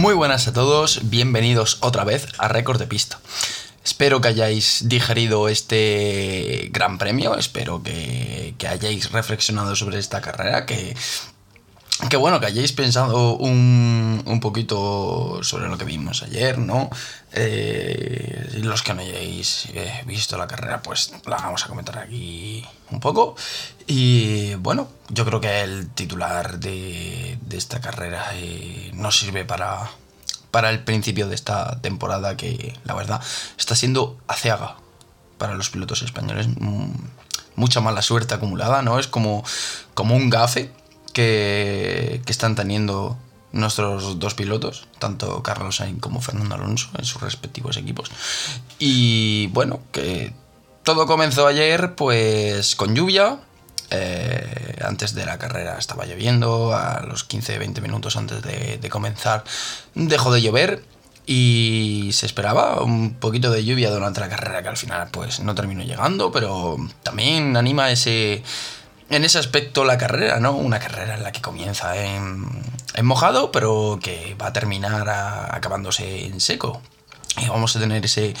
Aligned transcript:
Muy 0.00 0.14
buenas 0.14 0.48
a 0.48 0.54
todos, 0.54 1.10
bienvenidos 1.10 1.76
otra 1.80 2.04
vez 2.04 2.26
a 2.38 2.48
Récord 2.48 2.78
de 2.78 2.86
Pista. 2.86 3.20
Espero 3.84 4.22
que 4.22 4.28
hayáis 4.28 4.88
digerido 4.88 5.46
este 5.50 6.70
gran 6.72 6.96
premio, 6.96 7.36
espero 7.36 7.82
que, 7.82 8.54
que 8.56 8.66
hayáis 8.66 9.12
reflexionado 9.12 9.76
sobre 9.76 9.98
esta 9.98 10.22
carrera, 10.22 10.64
que 10.64 10.96
que 12.08 12.16
bueno, 12.16 12.40
que 12.40 12.46
hayáis 12.46 12.72
pensado 12.72 13.36
un, 13.36 14.22
un 14.24 14.40
poquito 14.40 15.40
sobre 15.42 15.68
lo 15.68 15.76
que 15.76 15.84
vimos 15.84 16.22
ayer, 16.22 16.58
¿no? 16.58 16.90
Eh, 17.32 18.60
los 18.62 18.82
que 18.82 18.94
no 18.94 19.02
hayáis 19.02 19.66
eh, 19.74 20.02
visto 20.06 20.38
la 20.38 20.46
carrera, 20.46 20.82
pues 20.82 21.12
la 21.26 21.36
vamos 21.36 21.64
a 21.64 21.68
comentar 21.68 21.98
aquí 21.98 22.64
un 22.90 23.00
poco. 23.00 23.36
Y 23.86 24.54
bueno, 24.54 24.88
yo 25.08 25.24
creo 25.26 25.40
que 25.40 25.62
el 25.62 25.90
titular 25.90 26.58
de, 26.58 27.38
de 27.42 27.56
esta 27.56 27.80
carrera 27.80 28.30
eh, 28.34 28.90
nos 28.94 29.18
sirve 29.18 29.44
para, 29.44 29.90
para 30.50 30.70
el 30.70 30.82
principio 30.82 31.28
de 31.28 31.34
esta 31.34 31.80
temporada 31.80 32.36
que 32.36 32.78
la 32.84 32.94
verdad 32.94 33.20
está 33.58 33.74
siendo 33.74 34.18
aciaga 34.26 34.76
para 35.38 35.54
los 35.54 35.70
pilotos 35.70 36.02
españoles. 36.02 36.48
Mm, 36.48 36.92
mucha 37.56 37.80
mala 37.80 38.02
suerte 38.02 38.34
acumulada, 38.34 38.82
¿no? 38.82 38.98
Es 38.98 39.06
como, 39.06 39.44
como 39.94 40.16
un 40.16 40.30
gafe 40.30 40.72
que, 41.12 42.20
están 42.26 42.54
teniendo 42.54 43.18
nuestros 43.52 44.18
dos 44.18 44.34
pilotos, 44.34 44.86
tanto 44.98 45.42
Carlos 45.42 45.76
Sainz 45.76 46.00
como 46.00 46.20
Fernando 46.20 46.54
Alonso, 46.54 46.88
en 46.96 47.04
sus 47.04 47.20
respectivos 47.20 47.76
equipos. 47.76 48.10
Y 48.78 49.48
bueno, 49.48 49.80
que 49.92 50.32
todo 50.82 51.06
comenzó 51.06 51.46
ayer 51.46 51.94
pues 51.94 52.76
con 52.76 52.94
lluvia. 52.94 53.38
Eh, 53.92 54.76
antes 54.84 55.14
de 55.14 55.26
la 55.26 55.36
carrera 55.36 55.76
estaba 55.76 56.06
lloviendo, 56.06 56.74
a 56.74 57.02
los 57.02 57.28
15-20 57.28 57.80
minutos 57.80 58.16
antes 58.16 58.40
de, 58.42 58.88
comenzar 58.88 59.42
dejó 59.94 60.32
de 60.32 60.42
llover 60.42 60.84
y 61.26 62.10
se 62.12 62.26
esperaba 62.26 62.82
un 62.82 63.14
poquito 63.14 63.50
de 63.50 63.64
lluvia 63.64 63.90
durante 63.90 64.20
la 64.20 64.28
carrera 64.28 64.62
que 64.62 64.68
al 64.68 64.76
final 64.76 65.08
pues 65.10 65.40
no 65.40 65.54
terminó 65.54 65.82
llegando, 65.82 66.30
pero 66.30 66.76
también 67.02 67.56
anima 67.56 67.90
ese 67.90 68.42
en 69.10 69.24
ese 69.24 69.38
aspecto 69.38 69.84
la 69.84 69.98
carrera, 69.98 70.38
¿no? 70.38 70.52
Una 70.52 70.78
carrera 70.78 71.16
en 71.16 71.22
la 71.24 71.32
que 71.32 71.42
comienza 71.42 71.96
en, 71.96 72.64
mojado, 73.02 73.50
pero 73.50 73.98
que 74.02 74.36
va 74.40 74.48
a 74.48 74.52
terminar 74.52 75.08
acabándose 75.08 76.26
en 76.26 76.40
seco. 76.40 76.80
Y 77.36 77.48
vamos 77.48 77.74
a 77.76 77.80
tener 77.80 78.04
ese, 78.04 78.34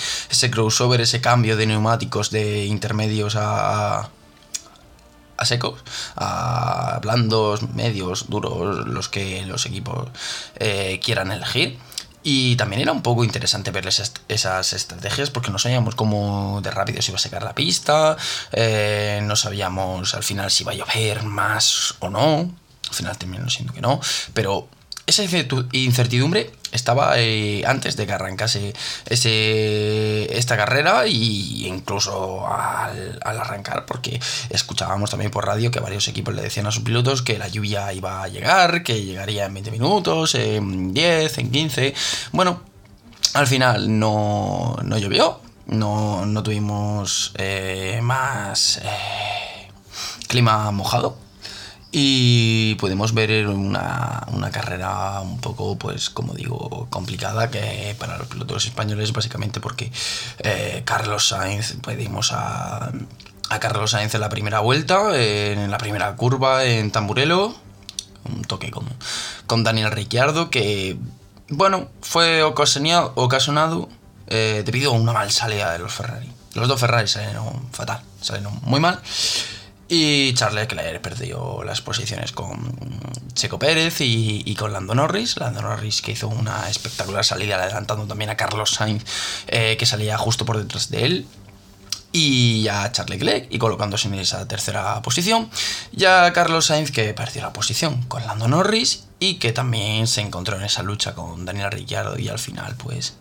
crossover, 0.50 1.00
ese 1.00 1.20
cambio 1.20 1.56
de 1.56 1.66
neumáticos 1.66 2.30
de 2.30 2.66
intermedios 2.66 3.36
a, 3.36 4.10
a 5.36 5.44
secos, 5.44 5.80
a 6.16 6.98
blandos, 7.02 7.62
medios, 7.70 8.28
duros, 8.28 8.86
los 8.86 9.08
que 9.08 9.44
los 9.46 9.66
equipos 9.66 10.08
eh, 10.56 11.00
quieran 11.02 11.32
elegir. 11.32 11.78
Y 12.22 12.56
también 12.56 12.82
era 12.82 12.92
un 12.92 13.02
poco 13.02 13.24
interesante 13.24 13.70
ver 13.70 13.86
esas, 13.86 14.72
estrategias 14.72 15.30
porque 15.30 15.50
no 15.50 15.58
sabíamos 15.58 15.94
cómo 15.94 16.60
de 16.62 16.70
rápido 16.70 17.00
se 17.00 17.10
iba 17.10 17.16
a 17.16 17.20
secar 17.20 17.42
la 17.42 17.54
pista, 17.54 18.16
eh, 18.52 19.20
no 19.22 19.36
sabíamos 19.36 20.14
al 20.14 20.22
final 20.22 20.50
si 20.50 20.64
iba 20.64 20.72
a 20.72 20.74
llover 20.74 21.22
más 21.22 21.94
o 22.00 22.10
no, 22.10 22.50
al 22.88 22.94
final 22.94 23.16
terminó 23.16 23.48
siendo 23.48 23.72
que 23.72 23.80
no, 23.80 24.00
pero 24.34 24.68
esa 25.06 25.24
incertidumbre 25.72 26.50
estaba 26.72 27.14
eh, 27.16 27.64
antes 27.66 27.96
de 27.96 28.06
que 28.06 28.12
arrancase 28.12 28.72
ese, 29.06 30.36
esta 30.36 30.56
carrera 30.56 31.06
y 31.06 31.66
incluso 31.66 32.46
al, 32.46 33.20
arrancar 33.22 33.86
porque 33.86 34.20
escuchábamos 34.50 35.10
también 35.10 35.30
por 35.30 35.46
radio 35.46 35.70
que 35.70 35.80
varios 35.80 36.06
equipos 36.08 36.34
le 36.34 36.42
decían 36.42 36.66
a 36.66 36.70
sus 36.70 36.84
pilotos 36.84 37.22
que 37.22 37.38
la 37.38 37.48
lluvia 37.48 37.92
iba 37.92 38.22
a 38.22 38.28
llegar, 38.28 38.82
que 38.82 39.02
llegaría 39.02 39.46
en 39.46 39.54
20 39.54 39.70
minutos, 39.70 40.34
en 40.34 40.94
10, 40.94 41.38
en 41.38 41.50
15. 41.50 41.94
Bueno, 42.32 42.62
al 43.34 43.46
final 43.46 43.98
no, 43.98 44.76
no 44.84 44.98
llovió, 44.98 45.40
no, 45.66 46.24
no 46.26 46.42
tuvimos 46.42 47.32
eh, 47.36 47.98
más 48.02 48.78
eh, 48.78 49.68
clima 50.28 50.70
mojado 50.70 51.29
y 51.92 52.76
podemos 52.76 53.14
ver 53.14 53.48
una, 53.48 54.24
una, 54.32 54.50
carrera 54.50 55.20
un 55.22 55.40
poco, 55.40 55.76
pues 55.76 56.08
como 56.10 56.34
digo, 56.34 56.86
complicada 56.90 57.50
que 57.50 57.96
para 57.98 58.16
los 58.16 58.28
pilotos 58.28 58.66
españoles 58.66 59.12
básicamente 59.12 59.60
porque 59.60 59.90
eh, 60.38 60.82
Carlos 60.84 61.28
Sainz, 61.28 61.76
pedimos 61.84 62.32
a, 62.32 62.92
a 63.50 63.58
Carlos 63.58 63.90
Sainz 63.90 64.14
en 64.14 64.20
la 64.20 64.28
primera 64.28 64.60
vuelta, 64.60 65.16
en 65.16 65.70
la 65.70 65.78
primera 65.78 66.14
curva 66.14 66.64
en 66.64 66.92
Tamburelo, 66.92 67.54
un 68.24 68.42
toque 68.42 68.70
con, 68.70 68.86
con 69.46 69.64
Daniel 69.64 69.90
Ricciardo 69.90 70.50
que, 70.50 70.96
bueno, 71.48 71.88
fue 72.02 72.44
ocasionado, 72.44 73.12
ocasionado 73.16 73.88
eh, 74.28 74.62
debido 74.64 74.92
a 74.92 74.94
una 74.94 75.12
mal 75.12 75.30
salida 75.32 75.72
de 75.72 75.80
los 75.80 75.92
Ferrari. 75.92 76.30
Los 76.54 76.68
dos 76.68 76.78
Ferrari 76.80 77.08
salieron 77.08 77.68
fatal, 77.72 78.00
salieron 78.20 78.58
muy 78.62 78.78
mal. 78.80 79.00
Y 79.92 80.32
Charles 80.34 80.70
Leclerc 80.70 81.02
perdió 81.02 81.64
las 81.64 81.80
posiciones 81.80 82.30
con 82.30 82.72
Checo 83.34 83.58
Pérez 83.58 83.96
y, 84.00 84.54
con 84.54 84.72
Lando 84.72 84.94
Norris. 84.94 85.36
Lando 85.36 85.62
Norris 85.62 86.00
que 86.00 86.12
hizo 86.12 86.28
una 86.28 86.70
espectacular 86.70 87.24
salida 87.24 87.56
adelantando 87.56 88.06
también 88.06 88.30
a 88.30 88.36
Carlos 88.36 88.70
Sainz 88.70 89.04
eh, 89.48 89.76
que 89.76 89.86
salía 89.86 90.16
justo 90.16 90.44
por 90.46 90.58
detrás 90.58 90.90
de 90.90 91.04
él. 91.04 91.26
Y 92.12 92.68
a 92.68 92.92
Charles 92.92 93.18
Leclerc 93.18 93.48
y 93.50 93.58
colocándose 93.58 94.06
en 94.06 94.14
esa 94.14 94.46
tercera 94.46 95.02
posición. 95.02 95.50
Ya 95.90 96.32
Carlos 96.32 96.66
Sainz 96.66 96.92
que 96.92 97.12
perdió 97.12 97.42
la 97.42 97.52
posición 97.52 98.00
con 98.04 98.24
Lando 98.24 98.46
Norris 98.46 99.06
y 99.18 99.34
que 99.40 99.50
también 99.50 100.06
se 100.06 100.20
encontró 100.20 100.56
en 100.56 100.62
esa 100.62 100.84
lucha 100.84 101.16
con 101.16 101.44
Daniel 101.44 101.72
Ricciardo 101.72 102.16
y 102.16 102.28
al 102.28 102.38
final 102.38 102.76
pues 102.76 103.16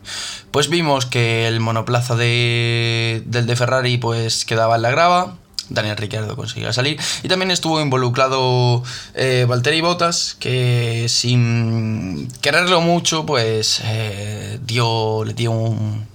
pues 0.52 0.70
vimos 0.70 1.08
que 1.08 1.48
el 1.48 1.60
monoplaza 1.60 2.16
de, 2.16 3.24
del 3.26 3.48
de 3.48 3.56
Ferrari 3.56 3.98
pues 3.98 4.46
quedaba 4.46 4.76
en 4.76 4.84
la 4.84 4.92
grava 4.92 5.38
Daniel 5.70 5.98
Ricciardo 5.98 6.36
consiguió 6.36 6.72
salir. 6.74 7.00
Y 7.24 7.28
también 7.28 7.52
estuvo 7.52 7.82
involucrado 7.82 8.84
eh, 9.14 9.46
Valtteri 9.48 9.82
Bottas, 9.82 10.36
que 10.40 11.08
sin 11.10 12.28
quererlo 12.42 12.82
mucho, 12.82 13.26
pues 13.26 13.82
eh, 13.84 14.60
dio, 14.66 15.24
le 15.24 15.34
dio 15.34 15.52
un, 15.52 16.08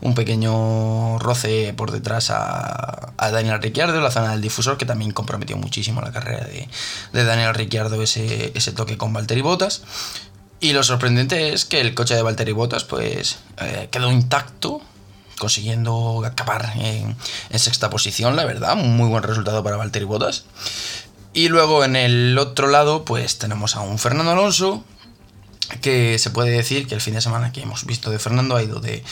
un 0.00 0.14
pequeño 0.14 1.18
roce 1.18 1.74
por 1.76 1.90
detrás 1.90 2.30
a, 2.30 3.12
Daniel 3.18 3.62
Ricciardo 3.62 3.96
en 3.96 4.02
la 4.02 4.10
zona 4.10 4.32
del 4.32 4.40
difusor, 4.40 4.76
que 4.76 4.84
también 4.84 5.12
comprometió 5.12 5.56
muchísimo 5.56 6.00
la 6.00 6.12
carrera 6.12 6.44
de, 6.44 6.68
de 7.12 7.24
Daniel 7.24 7.54
Ricciardo 7.54 8.02
ese, 8.02 8.52
ese 8.54 8.72
toque 8.72 8.96
con 8.96 9.12
Valtteri 9.12 9.40
Bottas. 9.40 9.82
Y 10.60 10.74
lo 10.74 10.84
sorprendente 10.84 11.52
es 11.52 11.64
que 11.64 11.80
el 11.80 11.94
coche 11.94 12.14
de 12.14 12.22
Valtteri 12.22 12.52
Bottas 12.52 12.84
pues 12.84 13.38
eh, 13.58 13.88
quedó 13.90 14.12
intacto 14.12 14.80
consiguiendo 15.42 16.22
acabar 16.24 16.72
en, 16.76 17.16
sexta 17.58 17.90
posición, 17.90 18.36
la 18.36 18.44
verdad, 18.44 18.74
un 18.74 18.96
muy 18.96 19.08
buen 19.08 19.24
resultado 19.24 19.64
para 19.64 19.76
Valtteri 19.76 20.04
Bottas. 20.04 20.44
Y 21.32 21.48
luego 21.48 21.82
en 21.82 21.96
el 21.96 22.38
otro 22.38 22.68
lado, 22.68 23.04
pues 23.04 23.38
tenemos 23.38 23.74
a 23.74 23.80
un 23.80 23.98
Fernando 23.98 24.30
Alonso, 24.30 24.84
que 25.80 26.20
se 26.20 26.30
puede 26.30 26.52
decir 26.52 26.86
que 26.86 26.94
el 26.94 27.00
fin 27.00 27.14
de 27.14 27.20
semana 27.20 27.50
que 27.50 27.62
hemos 27.62 27.86
visto 27.86 28.12
de 28.12 28.20
Fernando 28.20 28.54
ha 28.54 28.62
ido 28.62 28.78
de, 28.78 29.02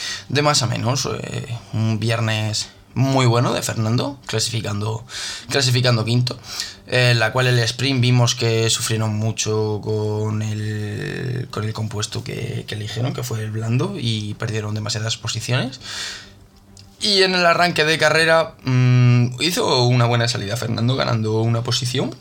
más 0.41 0.63
a 0.63 0.67
menos. 0.67 1.05
Eh, 1.05 1.53
un 1.73 1.99
viernes 1.99 2.69
muy 2.93 3.25
bueno 3.25 3.53
de 3.53 3.61
Fernando, 3.61 4.19
clasificando, 4.25 5.05
clasificando 5.49 6.05
quinto. 6.05 6.37
En 6.87 7.19
la 7.19 7.31
cual 7.31 7.47
el 7.47 7.59
sprint 7.59 8.01
vimos 8.01 8.35
que 8.35 8.69
sufrieron 8.69 9.15
mucho 9.15 9.79
con 9.81 10.41
el, 10.41 11.47
con 11.49 11.63
el 11.63 11.73
compuesto 11.73 12.23
que, 12.23 12.65
eligieron, 12.67 13.13
que 13.13 13.23
fue 13.23 13.41
el 13.41 13.51
blando, 13.51 13.95
y 13.97 14.33
perdieron 14.33 14.75
demasiadas 14.75 15.17
posiciones. 15.17 15.79
Y 16.99 17.23
en 17.23 17.33
el 17.33 17.45
arranque 17.45 17.85
de 17.85 17.97
carrera 17.97 18.55
mm, 18.63 19.41
hizo 19.41 19.85
una 19.85 20.05
buena 20.05 20.27
salida 20.27 20.57
Fernando, 20.57 20.95
ganando 20.95 21.41
una 21.41 21.63
posición. 21.63 22.13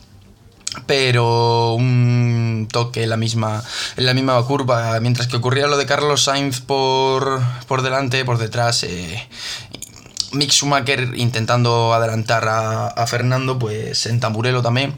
Pero 0.86 1.74
un 1.74 2.68
toque 2.70 3.02
en 3.02 3.10
la 3.10 3.16
misma, 3.16 3.64
en 3.96 4.06
la 4.06 4.14
misma 4.14 4.40
curva, 4.44 5.00
mientras 5.00 5.26
que 5.26 5.36
ocurría 5.36 5.66
lo 5.66 5.76
de 5.76 5.84
Carlos 5.84 6.22
Sainz 6.22 6.60
por, 6.60 7.40
por 7.66 7.82
delante, 7.82 8.24
por 8.24 8.38
detrás, 8.38 8.84
eh, 8.84 9.28
Mick 10.32 10.50
Schumacher 10.50 11.12
intentando 11.16 11.92
adelantar 11.94 12.44
a, 12.48 13.06
Fernando, 13.06 13.58
pues 13.58 14.06
en 14.06 14.20
Tamburelo 14.20 14.62
también. 14.62 14.94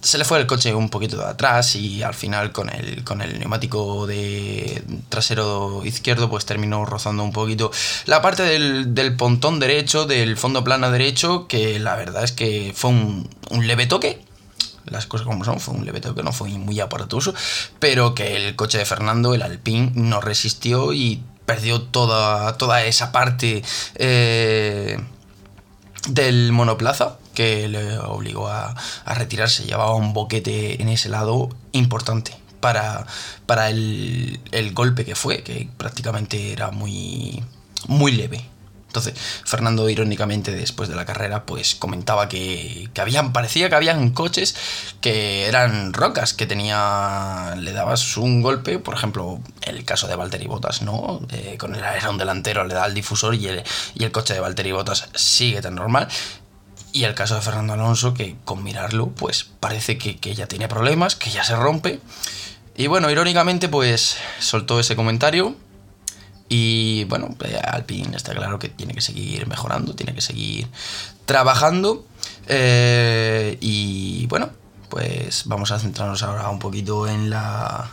Se 0.00 0.18
le 0.18 0.24
fue 0.26 0.38
el 0.38 0.46
coche 0.46 0.74
un 0.74 0.90
poquito 0.90 1.16
de 1.16 1.24
atrás 1.24 1.76
y 1.76 2.02
al 2.02 2.12
final 2.12 2.52
con 2.52 2.68
el, 2.68 3.04
con 3.04 3.22
el 3.22 3.38
neumático 3.38 4.06
de 4.06 4.82
trasero 5.08 5.80
izquierdo 5.82 6.28
pues 6.28 6.44
terminó 6.44 6.84
rozando 6.84 7.24
un 7.24 7.32
poquito 7.32 7.70
la 8.04 8.20
parte 8.20 8.42
del, 8.42 8.94
del 8.94 9.16
pontón 9.16 9.60
derecho, 9.60 10.04
del 10.04 10.36
fondo 10.36 10.62
plano 10.62 10.90
derecho, 10.90 11.48
que 11.48 11.78
la 11.78 11.96
verdad 11.96 12.22
es 12.22 12.32
que 12.32 12.74
fue 12.76 12.90
un, 12.90 13.30
un 13.50 13.66
leve 13.66 13.86
toque, 13.86 14.22
las 14.86 15.06
cosas 15.06 15.26
como 15.26 15.44
son, 15.44 15.60
fue 15.60 15.74
un 15.74 15.84
leve 15.84 16.00
toque, 16.00 16.22
no 16.22 16.32
fue 16.32 16.50
muy 16.50 16.80
aparatoso, 16.80 17.34
pero 17.78 18.14
que 18.14 18.36
el 18.36 18.56
coche 18.56 18.78
de 18.78 18.84
Fernando, 18.84 19.34
el 19.34 19.42
Alpine, 19.42 19.92
no 19.94 20.20
resistió 20.20 20.92
y 20.92 21.22
perdió 21.46 21.82
toda, 21.82 22.56
toda 22.56 22.84
esa 22.84 23.12
parte 23.12 23.62
eh, 23.96 24.98
del 26.08 26.52
monoplaza 26.52 27.18
que 27.34 27.68
le 27.68 27.98
obligó 27.98 28.48
a, 28.48 28.74
retirarse. 29.06 29.64
Llevaba 29.64 29.94
un 29.94 30.12
boquete 30.12 30.80
en 30.80 30.88
ese 30.88 31.08
lado 31.08 31.50
importante 31.72 32.36
para, 32.60 33.06
para 33.46 33.68
el, 33.68 34.40
el 34.52 34.72
golpe 34.72 35.04
que 35.04 35.14
fue, 35.14 35.42
que 35.42 35.68
prácticamente 35.76 36.52
era 36.52 36.70
muy, 36.70 37.42
muy 37.88 38.12
leve. 38.12 38.53
Entonces, 38.94 39.14
Fernando, 39.44 39.88
irónicamente, 39.88 40.52
después 40.52 40.88
de 40.88 40.94
la 40.94 41.04
carrera, 41.04 41.44
pues 41.46 41.74
comentaba 41.74 42.28
que, 42.28 42.88
que 42.94 43.00
habían, 43.00 43.32
parecía 43.32 43.68
que 43.68 43.74
habían 43.74 44.10
coches 44.10 44.54
que 45.00 45.48
eran 45.48 45.92
rocas, 45.92 46.32
que 46.32 46.46
tenía, 46.46 47.56
le 47.58 47.72
dabas 47.72 48.16
un 48.16 48.40
golpe, 48.40 48.78
por 48.78 48.94
ejemplo, 48.94 49.40
el 49.62 49.84
caso 49.84 50.06
de 50.06 50.14
Valtteri 50.14 50.46
Bottas, 50.46 50.82
¿no? 50.82 51.20
Eh, 51.32 51.56
con 51.58 51.74
el 51.74 51.82
alerón 51.82 52.18
delantero 52.18 52.62
le 52.62 52.74
da 52.74 52.86
el 52.86 52.94
difusor 52.94 53.34
y 53.34 53.48
el, 53.48 53.64
y 53.96 54.04
el 54.04 54.12
coche 54.12 54.32
de 54.32 54.38
Valtteri 54.38 54.70
Bottas 54.70 55.08
sigue 55.16 55.60
tan 55.60 55.74
normal. 55.74 56.06
Y 56.92 57.02
el 57.02 57.16
caso 57.16 57.34
de 57.34 57.40
Fernando 57.40 57.72
Alonso, 57.72 58.14
que 58.14 58.36
con 58.44 58.62
mirarlo, 58.62 59.08
pues 59.08 59.50
parece 59.58 59.98
que, 59.98 60.18
que 60.18 60.36
ya 60.36 60.46
tiene 60.46 60.68
problemas, 60.68 61.16
que 61.16 61.30
ya 61.30 61.42
se 61.42 61.56
rompe. 61.56 61.98
Y 62.76 62.86
bueno, 62.86 63.10
irónicamente, 63.10 63.68
pues 63.68 64.18
soltó 64.38 64.78
ese 64.78 64.94
comentario 64.94 65.56
y 66.48 67.04
bueno, 67.04 67.34
eh, 67.44 67.58
Alpine 67.62 68.16
está 68.16 68.34
claro 68.34 68.58
que 68.58 68.68
tiene 68.68 68.94
que 68.94 69.00
seguir 69.00 69.46
mejorando, 69.46 69.94
tiene 69.94 70.14
que 70.14 70.20
seguir 70.20 70.68
trabajando. 71.24 72.06
Eh, 72.46 73.56
y 73.60 74.26
bueno, 74.26 74.50
pues 74.88 75.44
vamos 75.46 75.70
a 75.70 75.78
centrarnos 75.78 76.22
ahora 76.22 76.48
un 76.50 76.58
poquito 76.58 77.08
en 77.08 77.30
la. 77.30 77.90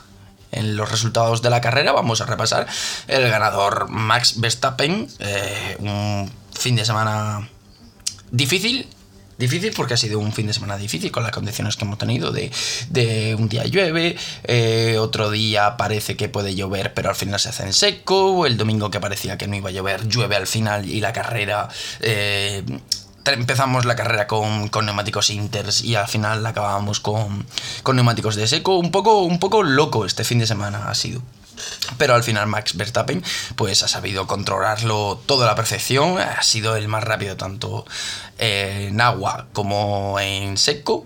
En 0.51 0.75
los 0.75 0.91
resultados 0.91 1.41
de 1.41 1.49
la 1.49 1.61
carrera 1.61 1.93
vamos 1.93 2.19
a 2.19 2.25
repasar 2.25 2.67
el 3.07 3.29
ganador 3.29 3.87
Max 3.87 4.41
Verstappen, 4.41 5.07
eh, 5.19 5.77
un 5.79 6.29
fin 6.51 6.75
de 6.75 6.83
semana 6.83 7.47
difícil, 8.31 8.89
Difícil 9.41 9.73
porque 9.75 9.95
ha 9.95 9.97
sido 9.97 10.19
un 10.19 10.31
fin 10.31 10.45
de 10.45 10.53
semana 10.53 10.77
difícil 10.77 11.11
con 11.11 11.23
las 11.23 11.31
condiciones 11.31 11.75
que 11.75 11.83
hemos 11.83 11.97
tenido 11.97 12.31
de, 12.31 12.51
de 12.89 13.33
un 13.33 13.49
día 13.49 13.65
llueve, 13.65 14.15
eh, 14.43 14.97
otro 14.99 15.31
día 15.31 15.77
parece 15.77 16.15
que 16.15 16.29
puede 16.29 16.53
llover 16.53 16.93
pero 16.93 17.09
al 17.09 17.15
final 17.15 17.39
se 17.39 17.49
hace 17.49 17.63
en 17.63 17.73
seco, 17.73 18.45
el 18.45 18.55
domingo 18.55 18.91
que 18.91 18.99
parecía 18.99 19.39
que 19.39 19.47
no 19.47 19.55
iba 19.55 19.69
a 19.69 19.71
llover 19.71 20.07
llueve 20.07 20.35
al 20.35 20.45
final 20.45 20.87
y 20.87 21.01
la 21.01 21.11
carrera... 21.11 21.69
Eh, 22.01 22.63
empezamos 23.25 23.85
la 23.85 23.95
carrera 23.95 24.27
con, 24.27 24.69
con, 24.69 24.85
neumáticos 24.85 25.31
inters 25.31 25.83
y 25.83 25.95
al 25.95 26.07
final 26.07 26.43
la 26.43 26.49
acabábamos 26.49 26.99
con, 26.99 27.45
con 27.81 27.95
neumáticos 27.95 28.35
de 28.35 28.47
seco. 28.47 28.77
Un 28.77 28.91
poco, 28.91 29.23
un 29.23 29.39
poco 29.39 29.63
loco 29.63 30.05
este 30.05 30.23
fin 30.23 30.37
de 30.37 30.45
semana 30.45 30.89
ha 30.89 30.93
sido. 30.95 31.21
Pero 31.97 32.15
al 32.15 32.23
final 32.23 32.47
Max 32.47 32.75
Verstappen 32.75 33.23
pues 33.55 33.83
ha 33.83 33.87
sabido 33.87 34.27
controlarlo 34.27 35.21
toda 35.25 35.45
la 35.45 35.55
perfección, 35.55 36.19
ha 36.19 36.43
sido 36.43 36.75
el 36.75 36.87
más 36.87 37.03
rápido 37.03 37.37
tanto 37.37 37.85
en 38.37 38.99
agua 39.01 39.47
como 39.53 40.19
en 40.19 40.57
seco. 40.57 41.05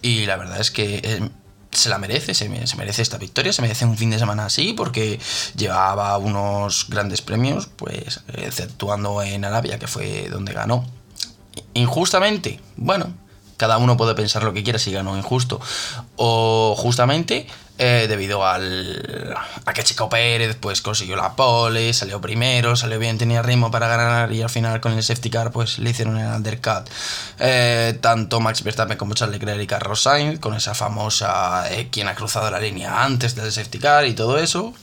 Y 0.00 0.26
la 0.26 0.36
verdad 0.36 0.60
es 0.60 0.70
que 0.70 1.00
eh, 1.02 1.28
se 1.72 1.88
la 1.88 1.98
merece, 1.98 2.34
se, 2.34 2.48
merece 2.48 3.02
esta 3.02 3.18
victoria, 3.18 3.52
se 3.52 3.62
merece 3.62 3.84
un 3.84 3.96
fin 3.96 4.10
de 4.10 4.18
semana 4.18 4.46
así 4.46 4.72
porque 4.72 5.20
llevaba 5.56 6.16
unos 6.18 6.86
grandes 6.88 7.22
premios, 7.22 7.66
pues 7.66 8.20
exceptuando 8.32 9.22
en 9.22 9.44
Arabia 9.44 9.78
que 9.78 9.86
fue 9.86 10.28
donde 10.30 10.52
ganó. 10.52 10.84
Injustamente, 11.74 12.60
bueno, 12.76 13.12
cada 13.58 13.76
uno 13.76 13.98
puede 13.98 14.14
pensar 14.14 14.42
lo 14.44 14.54
que 14.54 14.62
quiera 14.62 14.78
si 14.78 14.92
ganó 14.92 15.18
injusto 15.18 15.60
o 16.16 16.74
justamente 16.78 17.46
eh, 17.80 18.06
debido 18.08 18.44
al, 18.44 19.36
a 19.64 19.72
que 19.72 19.84
Chico 19.84 20.08
Pérez 20.08 20.56
pues 20.58 20.82
consiguió 20.82 21.14
la 21.14 21.36
pole, 21.36 21.92
salió 21.92 22.20
primero, 22.20 22.74
salió 22.74 22.98
bien, 22.98 23.18
tenía 23.18 23.40
ritmo 23.40 23.70
para 23.70 23.86
ganar 23.86 24.32
y 24.32 24.42
al 24.42 24.50
final 24.50 24.80
con 24.80 24.94
el 24.94 25.02
safety 25.04 25.30
car 25.30 25.52
pues 25.52 25.78
le 25.78 25.90
hicieron 25.90 26.18
el 26.18 26.26
undercut. 26.26 26.88
Eh, 27.38 27.96
tanto 28.00 28.40
Max 28.40 28.64
Verstappen 28.64 28.96
como 28.96 29.14
Charles 29.14 29.38
Leclerc 29.38 29.62
y 29.62 29.66
Carlos 29.68 30.02
Sainz 30.02 30.40
con 30.40 30.54
esa 30.54 30.74
famosa 30.74 31.72
eh, 31.72 31.88
quien 31.88 32.08
ha 32.08 32.16
cruzado 32.16 32.50
la 32.50 32.58
línea 32.58 33.04
antes 33.04 33.36
del 33.36 33.52
safety 33.52 33.78
car 33.78 34.06
y 34.06 34.14
todo 34.14 34.38
eso. 34.38 34.74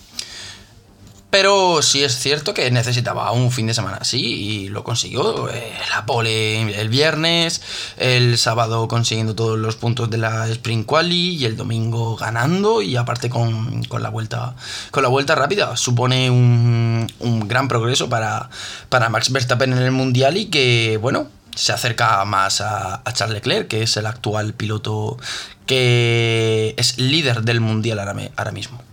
Pero 1.38 1.82
sí 1.82 2.02
es 2.02 2.18
cierto 2.18 2.54
que 2.54 2.72
necesitaba 2.72 3.30
un 3.34 3.52
fin 3.52 3.68
de 3.68 3.74
semana 3.74 3.98
así 3.98 4.22
y 4.22 4.70
lo 4.70 4.86
consiguió. 4.86 5.50
Eh, 5.50 5.74
la 5.90 6.06
pole 6.06 6.80
el 6.80 6.88
viernes, 6.88 7.62
el 7.98 8.38
sábado 8.38 8.88
consiguiendo 8.88 9.36
todos 9.36 9.60
los 9.60 9.76
puntos 9.76 10.10
de 10.10 10.18
la 10.18 10.48
Spring 10.48 10.86
Quali 10.86 11.36
y 11.36 11.44
el 11.44 11.58
domingo 11.58 12.16
ganando 12.16 12.82
y 12.82 12.96
aparte 12.96 13.30
con, 13.30 13.84
la, 14.00 14.08
vuelta, 14.08 14.56
con 14.92 15.04
la 15.04 15.10
vuelta 15.10 15.36
rápida. 15.36 15.76
Supone 15.76 16.30
un, 16.30 17.06
gran 17.50 17.68
progreso 17.68 18.08
para, 18.08 18.50
para 18.88 19.10
Max 19.10 19.30
Verstappen 19.30 19.74
en 19.74 19.80
el 19.80 19.92
Mundial 19.92 20.38
y 20.38 20.46
que, 20.46 20.98
bueno, 21.02 21.28
se 21.54 21.74
acerca 21.74 22.24
más 22.24 22.62
a, 22.62 23.04
Charles 23.12 23.36
Leclerc, 23.36 23.68
que 23.68 23.84
es 23.84 23.98
el 23.98 24.06
actual 24.06 24.54
piloto 24.54 25.18
que 25.66 26.76
es 26.78 26.98
líder 26.98 27.42
del 27.42 27.60
mundial 27.60 28.00
ahora 28.00 28.52
mismo. 28.54 28.85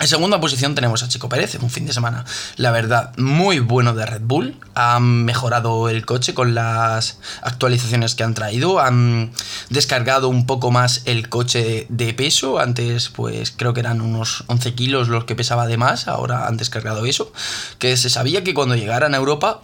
En 0.00 0.06
segunda 0.06 0.40
posición 0.40 0.76
tenemos 0.76 1.02
a 1.02 1.08
Chico 1.08 1.28
Pérez, 1.28 1.56
un 1.60 1.70
fin 1.70 1.84
de 1.84 1.92
semana, 1.92 2.24
la 2.54 2.70
verdad, 2.70 3.16
muy 3.16 3.58
bueno 3.58 3.94
de 3.94 4.06
Red 4.06 4.20
Bull. 4.22 4.54
Han 4.74 5.24
mejorado 5.24 5.88
el 5.88 6.06
coche 6.06 6.34
con 6.34 6.54
las 6.54 7.18
actualizaciones 7.42 8.14
que 8.14 8.22
han 8.22 8.32
traído. 8.32 8.78
Han 8.78 9.32
descargado 9.70 10.28
un 10.28 10.46
poco 10.46 10.70
más 10.70 11.02
el 11.06 11.28
coche 11.28 11.86
de 11.88 12.14
peso. 12.14 12.60
Antes, 12.60 13.08
pues 13.08 13.50
creo 13.50 13.74
que 13.74 13.80
eran 13.80 14.00
unos 14.00 14.44
11 14.46 14.74
kilos 14.74 15.08
los 15.08 15.24
que 15.24 15.34
pesaba 15.34 15.66
de 15.66 15.78
más. 15.78 16.06
Ahora 16.06 16.46
han 16.46 16.56
descargado 16.56 17.04
eso. 17.04 17.32
Que 17.80 17.96
se 17.96 18.08
sabía 18.08 18.44
que 18.44 18.54
cuando 18.54 18.76
llegaran 18.76 19.14
a 19.14 19.16
Europa, 19.16 19.62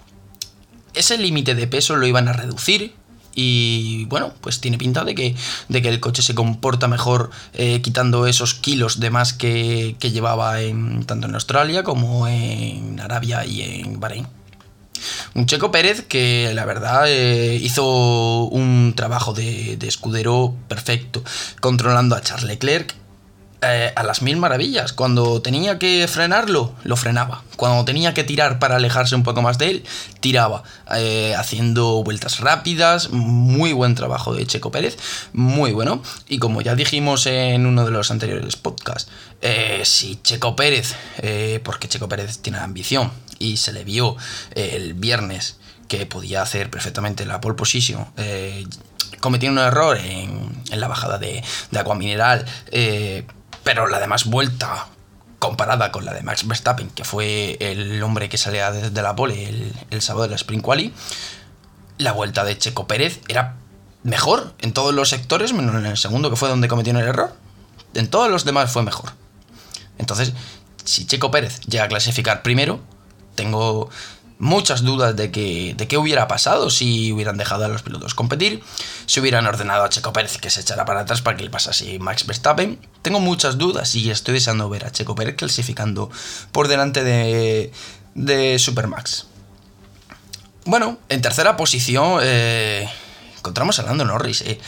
ese 0.95 1.17
límite 1.17 1.55
de 1.55 1.69
peso 1.69 1.95
lo 1.95 2.09
iban 2.09 2.26
a 2.26 2.33
reducir 2.33 2.97
y 3.35 4.05
bueno, 4.07 4.33
pues 4.41 4.61
tiene 4.61 4.79
pinta 4.79 5.05
de 5.05 5.14
que, 5.14 5.35
de 5.69 5.83
que 5.83 5.88
el 5.88 6.00
coche 6.00 6.23
se 6.23 6.35
comporta 6.35 6.88
mejor 6.88 7.31
eh, 7.55 7.81
quitando 7.83 8.26
esos 8.26 8.55
kilos 8.55 9.00
de 9.00 9.11
más 9.11 9.33
que, 9.33 9.97
llevaba 10.00 10.61
en, 10.61 11.05
tanto 11.05 11.26
en 11.26 11.35
Australia 11.35 11.83
como 11.83 12.29
en 12.29 13.00
Arabia 13.00 13.45
y 13.45 13.62
en 13.62 13.99
Bahrein. 13.99 14.26
Un 15.35 15.47
Checo 15.47 15.71
Pérez 15.71 16.03
que 16.07 16.53
la 16.55 16.64
verdad 16.64 17.05
eh, 17.09 17.57
hizo 17.57 18.45
un 18.45 18.95
trabajo 18.97 19.35
de, 19.35 19.76
de, 19.76 19.88
escudero 19.88 20.55
perfecto, 20.69 21.23
controlando 21.61 22.14
a 22.14 22.21
Charles 22.21 22.47
Leclerc 22.47 22.95
eh, 23.66 23.92
a 23.94 24.02
las 24.02 24.23
mil 24.23 24.37
maravillas. 24.37 24.92
Cuando 24.92 25.40
tenía 25.40 25.78
que 25.78 26.06
frenarlo, 26.09 26.75
lo 26.85 26.97
frenaba. 26.97 27.42
Cuando 27.56 27.85
tenía 27.85 28.14
que 28.14 28.25
tirar 28.25 28.59
para 28.59 28.76
alejarse 28.76 29.14
un 29.14 29.23
poco 29.23 29.42
más 29.42 29.59
de 29.59 29.71
él, 29.71 29.85
tiraba. 30.21 30.62
Eh, 30.94 31.35
haciendo 31.37 32.02
vueltas 32.02 32.40
rápidas. 32.40 33.11
Muy 33.11 33.73
buen 33.73 33.94
trabajo 33.94 34.35
de 34.35 34.47
Checo 34.47 34.71
Pérez. 34.71 34.99
Muy 35.33 35.73
bueno. 35.73 36.02
Y 36.28 36.38
como 36.38 36.61
ya 36.61 36.75
dijimos 36.75 37.26
en 37.26 37.66
uno 37.66 37.85
de 37.85 37.90
los 37.90 38.11
anteriores 38.11 38.56
podcasts, 38.56 39.11
eh, 39.40 39.83
si 39.85 40.21
Checo 40.23 40.56
Pérez, 40.56 40.94
porque 41.62 41.88
Checo 41.88 42.09
Pérez 42.09 42.38
tiene 42.38 42.59
ambición 42.59 43.11
y 43.38 43.56
se 43.56 43.73
le 43.73 43.85
vio 43.85 44.16
el 44.54 44.94
viernes 44.94 45.56
que 45.88 46.06
podía 46.06 46.42
hacer 46.42 46.71
perfectamente 46.71 47.26
la 47.26 47.40
pole 47.40 47.56
position 47.56 48.06
cometiendo 49.21 49.62
un 49.62 49.66
error 49.66 49.97
en, 49.97 50.52
la 50.71 50.87
bajada 50.87 51.16
de, 51.16 51.42
de 51.71 51.78
agua 51.78 51.94
mineral, 51.94 52.44
pero 53.64 53.88
la 53.88 53.99
demás 53.99 54.26
vuelta, 54.26 54.87
comparada 55.38 55.90
con 55.90 56.04
la 56.04 56.14
de 56.14 56.23
Max 56.23 56.47
Verstappen, 56.47 56.90
que 56.90 57.04
fue 57.04 57.56
el 57.61 58.02
hombre 58.02 58.28
que 58.28 58.38
salía 58.38 58.71
desde 58.71 59.02
la 59.02 59.16
pole 59.16 59.73
el, 59.90 60.02
sábado 60.02 60.25
de 60.25 60.30
la 60.30 60.37
Spring 60.37 60.61
Quali, 60.61 60.94
la 61.99 62.12
vuelta 62.12 62.44
de 62.44 62.56
Checo 62.56 62.87
Pérez 62.87 63.21
era 63.28 63.56
mejor 64.02 64.54
en 64.61 64.73
todos 64.73 64.94
los 64.94 65.09
sectores, 65.09 65.52
menos 65.52 65.75
en 65.75 65.87
el 65.87 65.97
segundo, 65.97 66.30
que 66.30 66.37
fue 66.37 66.49
donde 66.49 66.68
cometió 66.68 66.92
el 66.92 67.06
error. 67.06 67.35
En 67.94 68.09
todos 68.09 68.30
los 68.30 68.44
demás 68.44 68.71
fue 68.71 68.83
mejor. 68.83 69.12
Entonces, 69.99 70.33
si 70.85 71.06
Checo 71.06 71.30
Pérez 71.30 71.61
llega 71.62 71.85
a 71.85 71.88
clasificar 71.88 72.42
primero, 72.42 72.80
tengo 73.35 73.88
muchas 74.38 74.83
dudas 74.83 75.14
de, 75.17 75.31
que, 75.31 75.75
de 75.76 75.88
qué 75.88 75.97
hubiera 75.97 76.26
pasado 76.26 76.71
si 76.71 77.12
hubieran 77.12 77.37
dejado 77.37 77.64
a 77.64 77.69
los 77.69 77.83
pilotos 77.83 78.14
competir, 78.14 78.62
si 79.07 79.21
hubieran 79.21 79.47
ordenado 79.47 79.85
a 79.85 79.88
Checo 79.88 80.12
Pérez 80.12 80.38
que 80.38 80.50
se 80.50 80.61
echara 80.61 80.85
para 80.85 81.00
atrás 81.00 81.23
para 81.23 81.37
que 81.37 81.45
le 81.45 81.50
pasase 81.50 81.99
Max 81.99 82.26
Verstappen. 82.26 82.79
Tengo 83.03 83.21
muchas 83.21 83.59
dudas 83.59 83.95
y 83.95 84.11
estoy 84.11 84.35
deseando 84.35 84.69
ver 84.69 84.87
a 84.87 84.93
Checo 84.93 85.14
Pérez 85.14 85.37
clasificando 85.37 86.11
por 86.53 86.69
delante 86.69 87.05
de, 87.05 87.73
de 88.14 88.59
Supermax. 88.59 89.26
Bueno, 90.64 90.99
en 91.09 91.21
tercera 91.21 91.57
posición 91.57 92.21
eh, 92.23 92.88
encontramos 93.37 93.79
a 93.79 93.83
Lando 93.83 94.05
Norris. 94.05 94.41
Eh. 94.43 94.59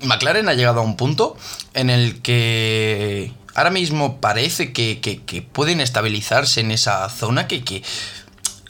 McLaren 0.00 0.48
ha 0.48 0.54
llegado 0.54 0.80
a 0.80 0.82
un 0.82 0.96
punto 0.96 1.36
en 1.72 1.88
el 1.88 2.20
que 2.20 3.32
ahora 3.54 3.70
mismo 3.70 4.20
parece 4.20 4.72
que, 4.72 5.00
que 5.00 5.42
pueden 5.42 5.80
estabilizarse 5.80 6.60
en 6.60 6.72
esa 6.72 7.08
zona 7.08 7.46
que, 7.46 7.64
que 7.64 7.82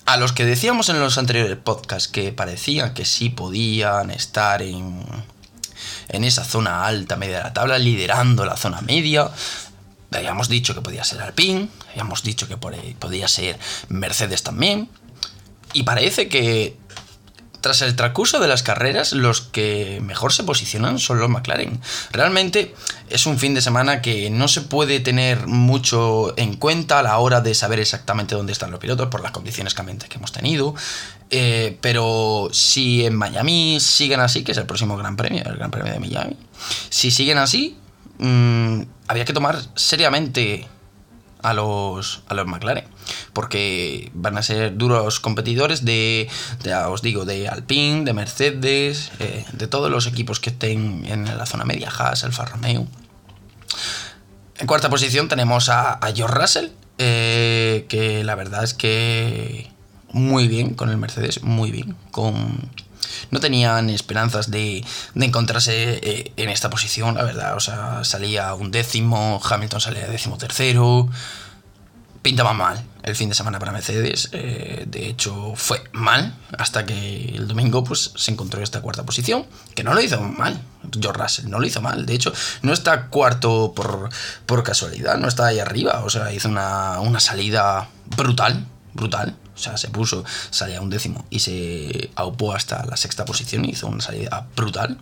a 0.06 0.16
los 0.16 0.32
que 0.32 0.44
decíamos 0.44 0.88
en 0.88 1.00
los 1.00 1.18
anteriores 1.18 1.58
podcasts 1.58 2.08
que 2.08 2.32
parecían 2.32 2.94
que 2.94 3.04
sí 3.04 3.28
podían 3.28 4.10
estar 4.10 4.62
en, 4.62 5.04
en 6.08 6.24
esa 6.24 6.44
zona 6.44 6.86
alta, 6.86 7.16
media 7.16 7.38
de 7.38 7.42
la 7.44 7.52
tabla, 7.52 7.78
liderando 7.78 8.44
la 8.44 8.56
zona 8.56 8.80
media, 8.80 9.30
habíamos 10.12 10.48
dicho 10.48 10.74
que 10.74 10.80
podía 10.80 11.04
ser 11.04 11.20
Alpine, 11.20 11.68
habíamos 11.90 12.22
dicho 12.22 12.48
que 12.48 12.56
podía 12.56 13.28
ser 13.28 13.58
Mercedes 13.88 14.42
también, 14.42 14.88
y 15.72 15.82
parece 15.82 16.28
que 16.28 16.76
tras 17.66 17.82
el 17.82 17.96
transcurso 17.96 18.38
de 18.38 18.46
las 18.46 18.62
carreras, 18.62 19.12
los 19.12 19.40
que 19.40 20.00
mejor 20.00 20.32
se 20.32 20.44
posicionan 20.44 21.00
son 21.00 21.18
los 21.18 21.28
McLaren. 21.28 21.80
Realmente 22.12 22.72
es 23.10 23.26
un 23.26 23.40
fin 23.40 23.54
de 23.54 23.60
semana 23.60 24.02
que 24.02 24.30
no 24.30 24.46
se 24.46 24.60
puede 24.60 25.00
tener 25.00 25.48
mucho 25.48 26.32
en 26.38 26.54
cuenta 26.54 27.00
a 27.00 27.02
la 27.02 27.18
hora 27.18 27.40
de 27.40 27.56
saber 27.56 27.80
exactamente 27.80 28.36
dónde 28.36 28.52
están 28.52 28.70
los 28.70 28.78
pilotos 28.78 29.08
por 29.08 29.20
las 29.20 29.32
condiciones 29.32 29.74
cambiantes 29.74 30.08
que 30.08 30.18
hemos 30.18 30.30
tenido. 30.30 30.76
Eh, 31.30 31.76
pero 31.80 32.50
si 32.52 33.04
en 33.04 33.16
Miami 33.16 33.78
siguen 33.80 34.20
así, 34.20 34.44
que 34.44 34.52
es 34.52 34.58
el 34.58 34.66
próximo 34.66 34.96
Gran 34.96 35.16
Premio, 35.16 35.42
el 35.44 35.56
Gran 35.56 35.72
Premio 35.72 35.92
de 35.92 35.98
Miami, 35.98 36.36
si 36.88 37.10
siguen 37.10 37.38
así, 37.38 37.76
mm, 38.18 38.82
había 39.08 39.24
que 39.24 39.32
tomar 39.32 39.58
seriamente 39.74 40.68
a 41.46 41.54
los, 41.54 42.22
a 42.28 42.34
los 42.34 42.46
McLaren. 42.46 42.84
Porque 43.32 44.10
van 44.14 44.36
a 44.36 44.42
ser 44.42 44.76
duros 44.76 45.20
competidores 45.20 45.84
de, 45.84 46.28
ya 46.62 46.88
os 46.88 47.02
digo, 47.02 47.24
de 47.24 47.48
Alpine, 47.48 48.04
de 48.04 48.12
Mercedes, 48.12 49.12
eh, 49.20 49.44
de 49.52 49.66
todos 49.68 49.90
los 49.90 50.06
equipos 50.06 50.40
que 50.40 50.50
estén 50.50 51.06
en 51.06 51.24
la 51.24 51.46
zona 51.46 51.64
media, 51.64 51.88
Haas, 51.96 52.24
Alfa 52.24 52.44
Romeo. 52.44 52.86
En 54.58 54.66
cuarta 54.66 54.90
posición 54.90 55.28
tenemos 55.28 55.68
a, 55.68 56.00
George 56.14 56.34
Russell, 56.34 56.68
eh, 56.98 57.86
que 57.88 58.24
la 58.24 58.34
verdad 58.34 58.64
es 58.64 58.74
que 58.74 59.70
muy 60.10 60.48
bien 60.48 60.74
con 60.74 60.88
el 60.88 60.96
Mercedes, 60.96 61.42
muy 61.44 61.70
bien. 61.70 61.94
Con, 62.10 62.70
no 63.30 63.40
tenían 63.40 63.90
esperanzas 63.90 64.50
de, 64.50 64.84
de 65.14 65.26
encontrarse 65.26 66.00
eh, 66.02 66.32
en 66.36 66.48
esta 66.48 66.70
posición, 66.70 67.14
la 67.14 67.24
verdad. 67.24 67.56
O 67.56 67.60
sea, 67.60 68.04
salía 68.04 68.54
un 68.54 68.70
décimo, 68.70 69.40
Hamilton 69.42 69.80
salía 69.80 70.06
décimo 70.06 70.38
tercero. 70.38 71.08
Pintaba 72.22 72.52
mal 72.52 72.84
el 73.06 73.14
fin 73.14 73.28
de 73.28 73.36
semana 73.36 73.58
para 73.60 73.70
Mercedes. 73.70 74.30
Eh, 74.32 74.84
de 74.88 75.08
hecho, 75.08 75.54
fue 75.54 75.82
mal 75.92 76.34
hasta 76.58 76.84
que 76.84 77.36
el 77.36 77.46
domingo 77.46 77.84
pues, 77.84 78.10
se 78.16 78.32
encontró 78.32 78.62
esta 78.62 78.80
cuarta 78.80 79.04
posición, 79.04 79.46
que 79.76 79.84
no 79.84 79.94
lo 79.94 80.00
hizo 80.00 80.20
mal. 80.20 80.60
George 81.00 81.22
Russell 81.22 81.48
no 81.48 81.60
lo 81.60 81.66
hizo 81.66 81.80
mal. 81.80 82.04
De 82.04 82.14
hecho, 82.14 82.32
no 82.62 82.72
está 82.72 83.06
cuarto 83.06 83.72
por, 83.74 84.10
por 84.44 84.64
casualidad, 84.64 85.18
no 85.18 85.28
está 85.28 85.46
ahí 85.46 85.60
arriba. 85.60 86.02
O 86.04 86.10
sea, 86.10 86.32
hizo 86.32 86.48
una, 86.48 87.00
una 87.00 87.20
salida 87.20 87.88
brutal, 88.16 88.66
brutal. 88.92 89.36
O 89.56 89.58
sea, 89.58 89.76
se 89.76 89.88
puso, 89.88 90.24
salía 90.50 90.80
un 90.80 90.90
décimo 90.90 91.24
y 91.30 91.40
se 91.40 92.10
aupó 92.14 92.52
hasta 92.52 92.84
la 92.84 92.96
sexta 92.96 93.24
posición 93.24 93.64
y 93.64 93.70
hizo 93.70 93.86
una 93.86 94.02
salida 94.02 94.46
brutal. 94.54 94.98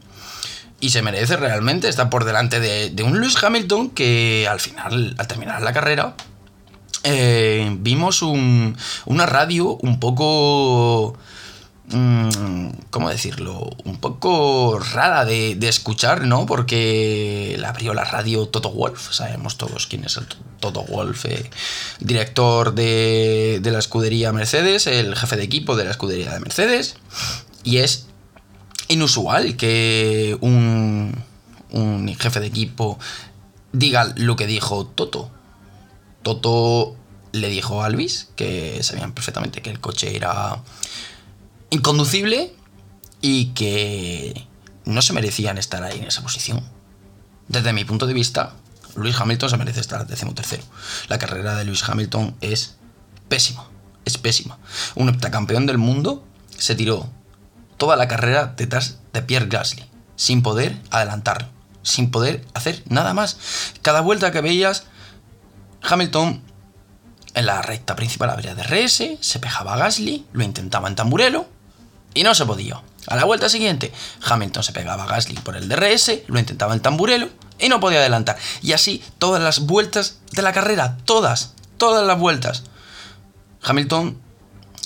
Y 0.81 0.91
se 0.91 1.03
merece 1.03 1.37
realmente 1.37 1.89
estar 1.89 2.09
por 2.09 2.25
delante 2.25 2.61
de, 2.61 3.03
un 3.03 3.21
Lewis 3.21 3.43
Hamilton 3.43 3.91
que 3.91 4.47
al 4.49 4.61
final, 4.61 5.15
al 5.19 5.27
terminar 5.27 5.61
la 5.63 5.73
carrera, 5.73 6.15
eh, 7.03 7.75
vimos 7.81 8.23
una 8.23 9.27
radio 9.27 9.77
un 9.83 9.99
poco 9.99 11.19
¿cómo 11.91 13.11
decirlo? 13.11 13.71
Un 13.85 13.99
poco 13.99 14.79
rara 14.79 15.25
de, 15.25 15.57
escuchar, 15.69 16.27
¿no? 16.27 16.47
Porque 16.47 17.57
la 17.59 17.69
abrió 17.71 17.95
la 17.95 18.05
radio 18.05 18.47
Toto 18.47 18.71
Wolf, 18.71 19.13
sabemos 19.13 19.59
todos 19.59 19.87
quién 19.87 20.05
es 20.05 20.17
el 20.17 20.27
Toto 20.61 20.83
Wolf, 20.85 21.27
eh, 21.27 21.51
director 22.01 22.75
de, 22.75 23.61
la 23.65 23.79
escudería 23.79 24.33
Mercedes, 24.33 24.87
el 24.87 25.15
jefe 25.15 25.37
de 25.37 25.45
equipo 25.45 25.77
de 25.77 25.85
la 25.85 25.91
escudería 25.91 26.33
de 26.33 26.41
Mercedes, 26.41 26.97
y 27.63 27.79
es 27.79 28.07
inusual 28.89 29.57
que 29.57 30.37
un, 30.41 31.23
un 31.71 32.17
jefe 32.19 32.41
de 32.41 32.47
equipo 32.47 32.99
diga 33.73 34.13
lo 34.17 34.37
que 34.37 34.47
dijo 34.47 34.87
Toto. 34.87 35.31
Toto 36.23 36.97
le 37.33 37.49
dijo 37.49 37.83
a 37.83 37.87
Alvis 37.87 38.29
que 38.37 38.83
sabían 38.83 39.13
perfectamente 39.13 39.61
que 39.61 39.71
el 39.71 39.81
coche 39.81 40.17
era 40.17 40.63
inconducible 41.75 42.55
y 43.21 43.47
que 43.47 44.47
no 44.85 45.03
se 45.03 45.13
merecían 45.13 45.59
estar 45.59 45.83
ahí 45.83 45.99
en 45.99 46.07
esa 46.07 46.23
posición. 46.23 46.63
Desde 47.49 47.73
mi 47.73 47.85
punto 47.85 48.07
de 48.07 48.15
vista, 48.15 48.55
Luis 48.95 49.21
Hamilton 49.21 49.51
se 49.51 49.57
merece 49.57 49.81
estar 49.81 50.07
tercero. 50.07 50.63
La 51.09 51.19
carrera 51.19 51.57
de 51.57 51.65
Luis 51.65 51.83
Hamilton 51.89 52.37
es 52.41 52.77
pésima, 53.29 53.65
es 54.05 54.19
pésima. 54.19 54.59
Un 54.95 55.09
heptacampeón 55.09 55.67
del 55.67 55.79
mundo 55.79 56.25
se 56.57 56.75
tiró 56.75 57.09
toda 57.77 57.97
la 57.97 58.07
carrera 58.07 58.55
detrás 58.57 58.99
de 59.13 59.23
Pierre 59.23 59.49
Gasly, 59.49 59.85
sin 60.17 60.43
poder 60.43 60.81
adelantarlo, 60.91 61.49
sin 61.83 62.11
poder 62.11 62.45
hacer 62.55 62.83
nada 62.87 63.15
más. 63.15 63.39
Cada 63.83 64.01
vuelta 64.01 64.31
que 64.31 64.41
veías, 64.41 64.85
Hamilton 65.83 66.41
en 67.35 67.47
la 67.47 67.63
recta 67.63 67.97
principal 67.97 68.31
habría 68.31 68.55
DRS, 68.55 69.03
se 69.21 69.39
pejaba 69.41 69.75
a 69.75 69.79
Gasly, 69.79 70.25
lo 70.33 70.45
intentaba 70.45 70.89
en 70.89 70.95
tamburelo, 70.95 71.49
y 72.15 72.23
no 72.23 72.35
se 72.35 72.47
podía. 72.47 72.81
A 73.07 73.17
la 73.17 73.25
vuelta 73.25 73.49
siguiente, 73.49 73.93
Hamilton 74.25 74.63
se 74.63 74.73
pegaba 74.73 75.05
a 75.05 75.07
Gasly 75.07 75.35
por 75.35 75.57
el 75.57 75.69
DRS, 75.69 76.23
lo 76.27 76.39
intentaba 76.39 76.73
el 76.73 76.81
tamburelo 76.81 77.29
y 77.59 77.69
no 77.69 77.81
podía 77.81 77.99
adelantar. 77.99 78.39
Y 78.63 78.73
así 78.73 79.03
todas 79.19 79.43
las 79.43 79.61
vueltas 79.61 80.19
de 80.33 80.43
la 80.43 80.53
carrera, 80.53 80.97
todas, 81.05 81.53
todas 81.77 82.07
las 82.07 82.19
vueltas. 82.19 82.63
Hamilton, 83.63 84.19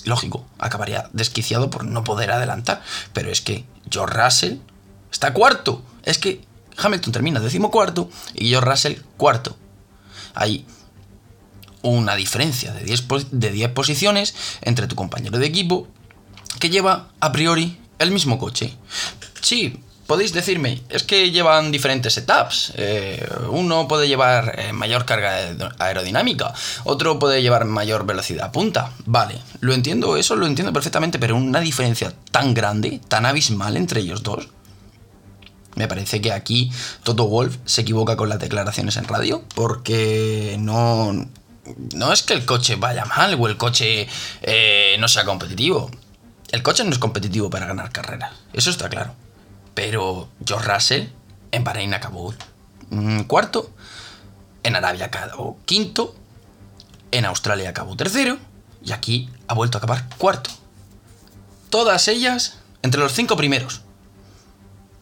lógico, 0.03 0.45
acabaría 0.57 1.09
desquiciado 1.13 1.69
por 1.69 1.85
no 1.85 2.03
poder 2.03 2.31
adelantar. 2.31 2.81
Pero 3.13 3.31
es 3.31 3.41
que 3.41 3.65
George 3.89 4.21
Russell 4.21 4.57
está 5.11 5.33
cuarto. 5.33 5.81
Es 6.03 6.17
que 6.17 6.41
Hamilton 6.77 7.13
termina 7.13 7.39
decimocuarto 7.39 8.09
y 8.33 8.49
George 8.49 8.69
Russell 8.69 8.95
cuarto. 9.15 9.55
Hay 10.33 10.65
una 11.81 12.15
diferencia 12.15 12.73
de 12.73 12.83
10, 12.83 13.07
de 13.31 13.51
10 13.51 13.71
posiciones 13.71 14.35
entre 14.61 14.87
tu 14.87 14.95
compañero 14.95 15.37
de 15.37 15.45
equipo 15.45 15.87
que 16.59 16.69
lleva 16.69 17.09
a 17.19 17.31
priori 17.31 17.77
el 17.99 18.11
mismo 18.11 18.39
coche. 18.39 18.73
Sí, 19.41 19.79
podéis 20.09 20.33
decirme, 20.33 20.81
es 20.89 21.03
que 21.03 21.29
llevan 21.29 21.71
diferentes 21.71 22.13
setups. 22.13 22.73
Eh, 22.77 23.29
uno 23.49 23.87
puede 23.87 24.07
llevar 24.07 24.55
eh, 24.57 24.73
mayor 24.73 25.05
carga 25.05 25.37
aerodinámica, 25.77 26.53
otro 26.83 27.19
puede 27.19 27.43
llevar 27.43 27.65
mayor 27.65 28.07
velocidad 28.07 28.51
punta. 28.51 28.91
Vale, 29.05 29.39
lo 29.59 29.73
entiendo, 29.73 30.17
eso 30.17 30.35
lo 30.35 30.47
entiendo 30.47 30.73
perfectamente, 30.73 31.19
pero 31.19 31.35
una 31.35 31.59
diferencia 31.59 32.11
tan 32.31 32.55
grande, 32.55 32.99
tan 33.07 33.27
abismal 33.27 33.77
entre 33.77 34.01
ellos 34.01 34.23
dos. 34.23 34.47
Me 35.75 35.87
parece 35.87 36.19
que 36.19 36.33
aquí 36.33 36.71
Toto 37.03 37.27
Wolf 37.27 37.57
se 37.65 37.81
equivoca 37.81 38.17
con 38.17 38.29
las 38.29 38.39
declaraciones 38.39 38.97
en 38.97 39.05
radio, 39.05 39.43
porque 39.53 40.57
no, 40.59 41.13
no 41.93 42.11
es 42.11 42.23
que 42.23 42.33
el 42.33 42.45
coche 42.45 42.75
vaya 42.75 43.05
mal 43.05 43.37
o 43.39 43.47
el 43.47 43.57
coche 43.57 44.07
eh, 44.41 44.97
no 44.99 45.07
sea 45.07 45.23
competitivo. 45.23 45.91
El 46.51 46.63
coche 46.63 46.83
no 46.83 46.91
es 46.91 46.99
competitivo 46.99 47.49
para 47.49 47.67
ganar 47.67 47.91
carreras, 47.91 48.33
eso 48.53 48.69
está 48.69 48.89
claro. 48.89 49.13
Pero 49.75 50.29
George 50.45 50.73
Russell 50.73 51.07
en 51.51 51.63
Bahrein 51.63 51.93
acabó 51.93 52.33
mm, 52.89 53.21
cuarto, 53.21 53.71
en 54.63 54.75
Arabia 54.75 55.05
acabó 55.05 55.59
quinto, 55.65 56.15
en 57.11 57.25
Australia 57.25 57.69
acabó 57.69 57.95
tercero 57.95 58.37
y 58.83 58.91
aquí 58.91 59.29
ha 59.47 59.53
vuelto 59.53 59.77
a 59.77 59.79
acabar 59.79 60.07
cuarto. 60.17 60.49
Todas 61.69 62.07
ellas 62.07 62.57
entre 62.81 63.01
los 63.01 63.13
cinco 63.13 63.35
primeros. 63.35 63.81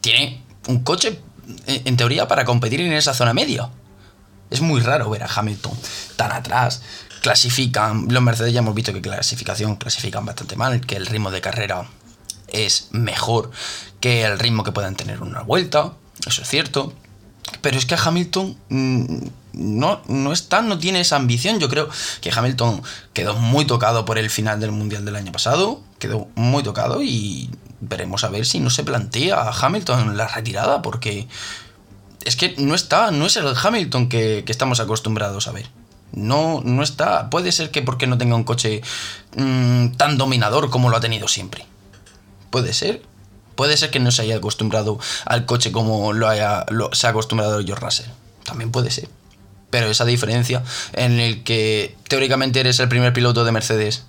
Tiene 0.01 0.43
un 0.67 0.83
coche, 0.83 1.21
en 1.67 1.97
teoría, 1.97 2.27
para 2.27 2.45
competir 2.45 2.81
en 2.81 2.93
esa 2.93 3.13
zona 3.13 3.33
media. 3.33 3.69
Es 4.49 4.61
muy 4.61 4.81
raro 4.81 5.09
ver 5.09 5.23
a 5.23 5.29
Hamilton 5.33 5.73
tan 6.15 6.31
atrás, 6.31 6.81
clasifican, 7.27 8.07
los 8.09 8.23
Mercedes 8.23 8.53
ya 8.53 8.59
hemos 8.59 8.73
visto 8.73 8.93
que 8.93 9.01
clasificación 9.01 9.75
clasifican 9.75 10.25
bastante 10.25 10.55
mal, 10.55 10.79
que 10.79 10.95
el 10.95 11.05
ritmo 11.05 11.29
de 11.29 11.41
carrera 11.41 11.85
es 12.47 12.87
mejor 12.91 13.51
que 13.99 14.23
el 14.23 14.39
ritmo 14.39 14.63
que 14.63 14.71
puedan 14.71 14.95
tener 14.95 15.21
una 15.21 15.41
vuelta, 15.41 15.91
eso 16.25 16.41
es 16.41 16.47
cierto. 16.47 16.93
Pero 17.61 17.77
es 17.77 17.85
que 17.85 17.97
Hamilton 18.01 18.55
mm, 18.69 19.17
no, 19.53 20.01
no 20.07 20.31
está, 20.31 20.61
no 20.61 20.79
tiene 20.79 21.01
esa 21.01 21.17
ambición. 21.17 21.59
Yo 21.59 21.67
creo 21.67 21.89
que 22.21 22.31
Hamilton 22.33 22.81
quedó 23.11 23.35
muy 23.35 23.65
tocado 23.65 24.05
por 24.05 24.17
el 24.17 24.29
final 24.29 24.61
del 24.61 24.71
Mundial 24.71 25.03
del 25.03 25.17
año 25.17 25.33
pasado. 25.33 25.81
Quedó 25.99 26.29
muy 26.35 26.63
tocado 26.63 27.03
y 27.03 27.49
veremos 27.81 28.23
a 28.23 28.29
ver 28.29 28.45
si 28.45 28.61
no 28.61 28.69
se 28.69 28.85
plantea 28.85 29.35
a 29.35 29.51
Hamilton 29.51 30.15
la 30.15 30.29
retirada. 30.29 30.81
Porque 30.81 31.27
es 32.23 32.37
que 32.37 32.55
no 32.57 32.73
está, 32.73 33.11
no 33.11 33.25
es 33.25 33.35
el 33.35 33.53
Hamilton 33.61 34.07
que, 34.07 34.43
que 34.45 34.51
estamos 34.53 34.79
acostumbrados 34.79 35.49
a 35.49 35.51
ver. 35.51 35.67
No, 36.11 36.61
no 36.63 36.83
está. 36.83 37.29
Puede 37.29 37.51
ser 37.51 37.71
que 37.71 37.81
porque 37.81 38.07
no 38.07 38.17
tenga 38.17 38.35
un 38.35 38.43
coche 38.43 38.81
mm, 39.35 39.89
tan 39.97 40.17
dominador 40.17 40.69
como 40.69 40.89
lo 40.89 40.97
ha 40.97 41.01
tenido 41.01 41.27
siempre. 41.27 41.65
Puede 42.49 42.73
ser. 42.73 43.01
Puede 43.55 43.75
ser 43.75 43.89
que 43.89 43.99
no 43.99 44.11
se 44.11 44.21
haya 44.21 44.37
acostumbrado 44.37 44.99
al 45.25 45.45
coche 45.45 45.71
como 45.71 46.13
lo, 46.13 46.27
haya, 46.27 46.65
se 46.91 47.07
ha 47.07 47.09
acostumbrado 47.09 47.63
George 47.65 47.83
Russell. 47.83 48.09
También 48.43 48.71
puede 48.71 48.91
ser. 48.91 49.09
Pero 49.69 49.87
esa 49.87 50.05
diferencia 50.05 50.63
en 50.93 51.19
el 51.19 51.43
que 51.43 51.95
teóricamente 52.07 52.59
eres 52.59 52.79
el 52.79 52.87
primer 52.87 53.13
piloto 53.13 53.43
de 53.43 53.51
Mercedes 53.51 54.03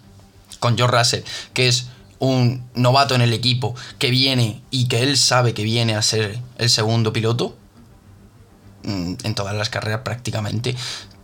con 0.60 0.76
George 0.76 0.96
Russell, 0.96 1.22
que 1.54 1.68
es 1.68 1.88
un 2.18 2.68
novato 2.74 3.14
en 3.14 3.22
el 3.22 3.32
equipo, 3.32 3.74
que 3.98 4.10
viene 4.10 4.60
y 4.70 4.88
que 4.88 5.02
él 5.02 5.16
sabe 5.16 5.54
que 5.54 5.62
viene 5.62 5.94
a 5.94 6.02
ser 6.02 6.38
el 6.58 6.70
segundo 6.70 7.12
piloto, 7.12 7.56
mm, 8.84 9.14
en 9.22 9.34
todas 9.34 9.54
las 9.54 9.70
carreras 9.70 10.02
prácticamente 10.04 10.76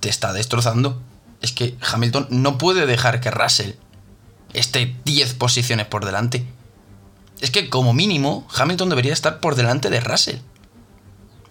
te 0.05 0.11
está 0.11 0.35
destrozando 0.35 1.01
es 1.41 1.53
que 1.53 1.79
Hamilton 1.81 2.27
no 2.29 2.59
puede 2.59 2.85
dejar 2.85 3.23
que 3.23 3.31
Russell 3.31 3.71
esté 4.53 4.95
10 5.07 5.33
posiciones 5.33 5.87
por 5.87 6.05
delante. 6.05 6.45
es 7.41 7.51
que 7.51 7.71
como 7.71 7.95
mínimo 7.95 8.47
Hamilton 8.55 8.91
debería 8.91 9.15
estar 9.15 9.41
por 9.41 9.55
delante 9.55 9.89
de 9.89 10.01
Russell. 10.01 10.41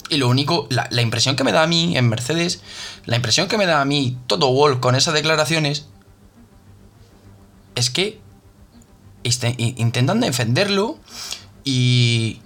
Y 0.08 0.18
lo 0.18 0.28
único, 0.28 0.68
la, 0.70 1.02
impresión 1.02 1.34
que 1.34 1.42
me 1.42 1.50
da 1.50 1.64
a 1.64 1.66
mí 1.66 1.96
en 1.96 2.08
Mercedes, 2.08 2.60
la 3.06 3.16
impresión 3.16 3.48
que 3.48 3.58
me 3.58 3.66
da 3.66 3.80
a 3.80 3.84
mí 3.84 4.18
todo 4.28 4.52
Wolf 4.52 4.78
con 4.78 4.94
esas 4.94 5.14
declaraciones, 5.14 5.86
es 7.74 7.90
que 7.90 8.20
este, 9.24 9.56
intentan 9.58 10.20
defenderlo 10.20 11.00
y, 11.64 12.40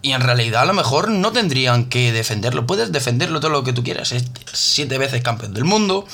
y 0.00 0.12
en 0.12 0.20
realidad 0.20 0.62
a 0.62 0.66
lo 0.66 0.74
mejor 0.74 1.10
no 1.10 1.32
tendrían 1.32 1.86
que 1.86 2.12
defenderlo. 2.12 2.66
Puedes 2.66 2.92
defenderlo 2.92 3.40
todo 3.40 3.50
lo 3.50 3.64
que 3.64 3.72
tú 3.72 3.82
quieras. 3.82 4.12
Es 4.12 4.24
siete 4.52 4.98
veces 4.98 5.22
campeón 5.22 5.54
del 5.54 5.64
mundo, 5.64 6.06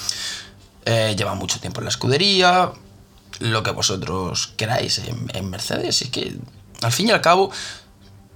eh, 0.85 1.15
lleva 1.17 1.35
mucho 1.35 1.61
tiempo 1.61 1.81
en 1.81 1.85
la 1.85 1.91
escudería, 1.91 2.73
lo 3.41 3.63
que 3.63 3.71
vosotros 3.73 4.53
queráis 4.57 5.01
en, 5.33 5.51
Mercedes. 5.51 6.03
Es 6.03 6.09
que 6.09 6.37
al 6.83 6.93
fin 6.93 7.09
y 7.09 7.11
al 7.13 7.21
cabo 7.21 7.51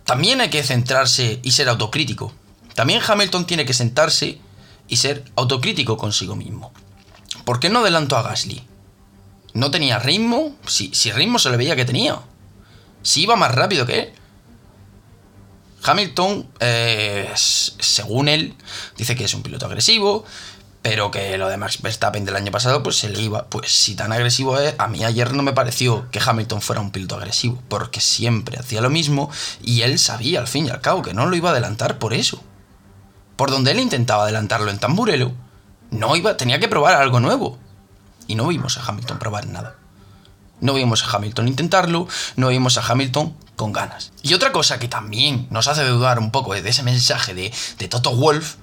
también 0.05 0.41
hay 0.41 0.51
que 0.51 0.63
centrarse 0.63 1.41
y 1.43 1.53
ser 1.53 1.69
autocrítico. 1.69 2.33
También 2.75 3.01
Hamilton 3.07 3.47
tiene 3.47 3.65
que 3.65 3.75
sentarse 3.75 4.39
y 4.87 4.97
ser 4.97 5.25
autocrítico 5.37 5.97
consigo 5.97 6.37
mismo. 6.37 6.73
¿Por 7.45 7.59
qué 7.61 7.71
no 7.71 7.81
adelantó 7.81 8.17
a 8.17 8.23
Gasly? 8.23 8.63
¿No 9.55 9.71
tenía 9.71 9.99
ritmo? 9.99 10.55
Si, 10.67 10.95
si 10.95 11.11
ritmo 11.11 11.39
se 11.39 11.51
le 11.51 11.57
veía 11.57 11.75
que 11.75 11.85
tenía. 11.85 12.21
Si 13.03 13.23
iba 13.23 13.37
más 13.37 13.55
rápido 13.55 13.87
que 13.87 14.01
él. 14.01 14.13
Hamilton, 15.83 16.49
eh, 16.61 17.31
según 17.35 18.29
él, 18.29 18.55
dice 18.97 19.17
que 19.17 19.25
es 19.25 19.35
un 19.35 19.43
piloto 19.43 19.67
agresivo, 19.67 20.25
pero 20.83 21.11
que 21.11 21.37
lo 21.39 21.49
de 21.49 21.57
Max 21.57 21.83
Verstappen 21.83 22.25
del 22.25 22.37
año 22.37 22.51
pasado, 22.51 22.83
pues 22.83 22.97
se 22.97 23.09
le 23.09 23.21
iba. 23.21 23.47
Pues 23.47 23.73
si 23.73 23.95
tan 23.95 24.13
agresivo 24.13 24.59
es, 24.59 24.75
a 24.79 24.89
mí 24.89 25.05
ayer 25.05 25.33
no 25.33 25.43
me 25.43 25.53
pareció 25.53 26.11
que 26.11 26.21
Hamilton 26.25 26.61
fuera 26.61 26.81
un 26.81 26.91
piloto 26.91 27.17
agresivo, 27.17 27.63
porque 27.69 28.01
siempre 28.01 28.59
hacía 28.59 28.81
lo 28.81 28.91
mismo 28.91 29.31
y 29.63 29.83
él 29.83 29.99
sabía 29.99 30.41
al 30.41 30.49
fin 30.49 30.67
y 30.67 30.71
al 30.71 30.81
cabo 30.81 31.03
que 31.03 31.15
no 31.15 31.27
lo 31.27 31.37
iba 31.37 31.51
a 31.51 31.53
adelantar 31.53 31.99
por 31.99 32.15
eso 32.15 32.43
por 33.39 33.53
donde 33.53 33.71
él 33.71 33.79
intentaba 33.79 34.25
adelantarlo 34.25 34.69
en 34.69 34.81
Tamburelo, 34.81 35.31
no 35.93 36.17
iba, 36.17 36.37
tenía 36.37 36.59
que 36.59 36.67
probar 36.67 36.97
algo 36.97 37.21
nuevo. 37.21 37.57
Y 38.27 38.35
no 38.35 38.49
vimos 38.49 38.77
a 38.77 38.85
Hamilton 38.85 39.21
probar 39.21 39.47
nada. 39.47 39.77
No 40.61 40.75
vimos 40.75 41.05
a 41.05 41.17
Hamilton 41.17 41.47
intentarlo, 41.47 42.09
no 42.35 42.49
vimos 42.49 42.79
a 42.79 42.83
Hamilton 42.85 43.37
con 43.59 43.73
ganas. 43.73 44.13
Y 44.23 44.33
otra 44.35 44.53
cosa 44.53 44.79
que 44.79 44.89
también 44.89 45.49
nos 45.51 45.67
hace 45.67 45.85
dudar 45.85 46.21
un 46.21 46.31
poco 46.31 46.55
de 46.55 46.67
ese 46.67 46.85
mensaje 46.85 47.35
de, 47.35 47.53
de 47.79 47.89
Toto 47.89 48.15
Wolf, 48.15 48.55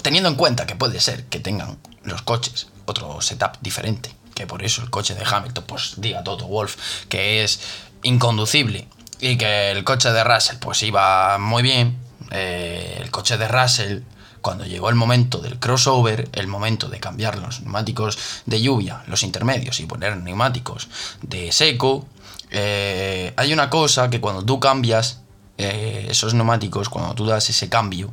teniendo 0.00 0.30
en 0.30 0.36
cuenta 0.36 0.66
que 0.66 0.76
puede 0.76 1.00
ser 1.00 1.24
que 1.26 1.40
tengan 1.40 1.78
los 2.04 2.22
coches 2.22 2.68
otro 2.86 3.20
setup 3.20 3.58
diferente, 3.60 4.14
que 4.34 4.46
por 4.46 4.64
eso 4.64 4.82
el 4.82 4.90
coche 4.90 5.14
de 5.14 5.24
Hamilton 5.24 5.64
pues 5.66 5.94
diga 5.96 6.22
Toto 6.22 6.46
Wolf 6.46 6.76
que 7.08 7.42
es 7.42 7.60
inconducible 8.02 8.88
y 9.20 9.36
que 9.36 9.72
el 9.72 9.82
coche 9.82 10.12
de 10.12 10.22
Russell 10.22 10.58
pues 10.58 10.82
iba 10.82 11.38
muy 11.38 11.62
bien, 11.62 11.98
eh, 12.30 13.00
el 13.02 13.10
coche 13.10 13.36
de 13.36 13.48
Russell, 13.48 14.00
cuando 14.40 14.64
llegó 14.64 14.88
el 14.88 14.94
momento 14.94 15.38
del 15.38 15.58
crossover, 15.58 16.28
el 16.32 16.46
momento 16.46 16.88
de 16.88 17.00
cambiar 17.00 17.38
los 17.38 17.60
neumáticos 17.60 18.18
de 18.46 18.60
lluvia, 18.60 19.02
los 19.06 19.22
intermedios, 19.22 19.78
y 19.80 19.86
poner 19.86 20.16
neumáticos 20.16 20.88
de 21.20 21.52
seco, 21.52 22.06
eh, 22.54 23.32
hay 23.36 23.52
una 23.52 23.70
cosa 23.70 24.10
que 24.10 24.20
cuando 24.20 24.44
tú 24.44 24.60
cambias 24.60 25.22
eh, 25.56 26.06
esos 26.10 26.34
neumáticos, 26.34 26.90
cuando 26.90 27.14
tú 27.14 27.24
das 27.24 27.48
ese 27.48 27.70
cambio, 27.70 28.10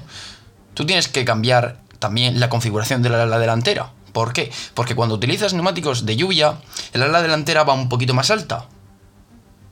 tú 0.73 0.86
tienes 0.86 1.10
que 1.10 1.25
cambiar 1.25 1.82
también 1.99 2.39
la 2.39 2.49
configuración 2.49 3.02
de 3.02 3.10
la 3.10 3.23
ala 3.23 3.38
delantera. 3.38 3.91
¿Por 4.13 4.32
qué? 4.32 4.52
Porque 4.73 4.95
cuando 4.95 5.15
utilizas 5.15 5.54
neumáticos 5.54 6.06
de 6.06 6.15
lluvia, 6.15 6.62
el 6.93 7.04
ala 7.04 7.21
delantera 7.21 7.63
va 7.63 7.73
un 7.73 7.89
poquito 7.89 8.13
más 8.13 8.32
alta. 8.32 8.65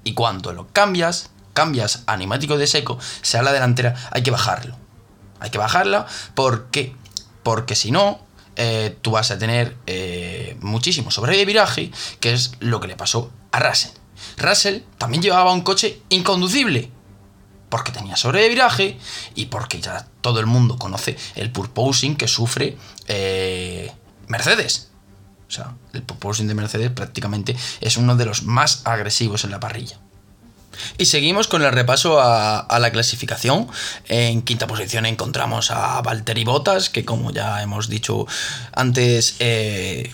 Y 0.04 0.14
cuando 0.14 0.52
lo 0.52 0.68
cambias, 0.68 1.32
cambias 1.54 2.04
a 2.06 2.18
neumático 2.18 2.58
de 2.58 2.68
seco, 2.68 3.00
sea 3.22 3.42
la 3.42 3.54
delantera, 3.54 3.96
hay 4.12 4.22
que 4.22 4.32
bajarlo. 4.32 4.76
Hay 5.40 5.50
que 5.50 5.58
bajarla, 5.58 6.08
¿por 6.36 6.68
qué? 6.72 6.94
Porque 7.44 7.76
si 7.76 7.92
no, 7.92 8.20
eh, 8.58 8.98
tú 9.02 9.12
vas 9.12 9.32
a 9.32 9.38
tener 9.38 9.78
eh, 9.86 10.58
muchísimo 10.62 11.10
sobre 11.10 11.38
de 11.38 11.46
viraje, 11.46 11.92
que 12.20 12.34
es 12.34 12.52
lo 12.60 12.80
que 12.80 12.88
le 12.88 12.96
pasó 12.96 13.32
a 13.52 13.60
Russell. 13.60 13.97
Russell 14.38 14.82
también 14.98 15.22
llevaba 15.22 15.54
un 15.54 15.62
coche 15.62 16.02
inconducible, 16.10 16.92
porque 17.70 17.92
tenía 17.92 18.16
sobre 18.16 18.42
de 18.42 18.50
viraje 18.50 18.98
y 19.36 19.48
porque 19.48 19.82
ya 19.82 20.08
todo 20.22 20.40
el 20.40 20.46
mundo 20.46 20.78
conoce 20.78 21.18
el 21.36 21.52
purposing 21.52 22.16
que 22.16 22.28
sufre 22.28 22.78
eh, 23.08 23.92
Mercedes. 24.28 24.90
O 25.48 25.52
sea, 25.52 25.76
el 25.94 26.04
purposing 26.04 26.48
de 26.48 26.56
Mercedes 26.56 26.92
prácticamente 26.92 27.56
es 27.80 27.98
uno 27.98 28.16
de 28.16 28.26
los 28.26 28.44
más 28.44 28.82
agresivos 28.86 29.44
en 29.44 29.52
la 29.52 29.60
parrilla. 29.60 29.98
Y 30.98 31.06
seguimos 31.06 31.48
con 31.48 31.64
el 31.64 31.72
repaso 31.72 32.20
a, 32.22 32.80
la 32.80 32.92
clasificación. 32.92 33.68
En 34.08 34.42
quinta 34.42 34.68
posición 34.68 35.06
encontramos 35.06 35.72
a 35.72 36.02
Valtteri 36.02 36.44
Bottas, 36.44 36.90
que 36.90 37.06
como 37.06 37.32
ya 37.32 37.62
hemos 37.62 37.90
dicho 37.90 38.28
antes, 38.74 39.36
eh, 39.40 40.14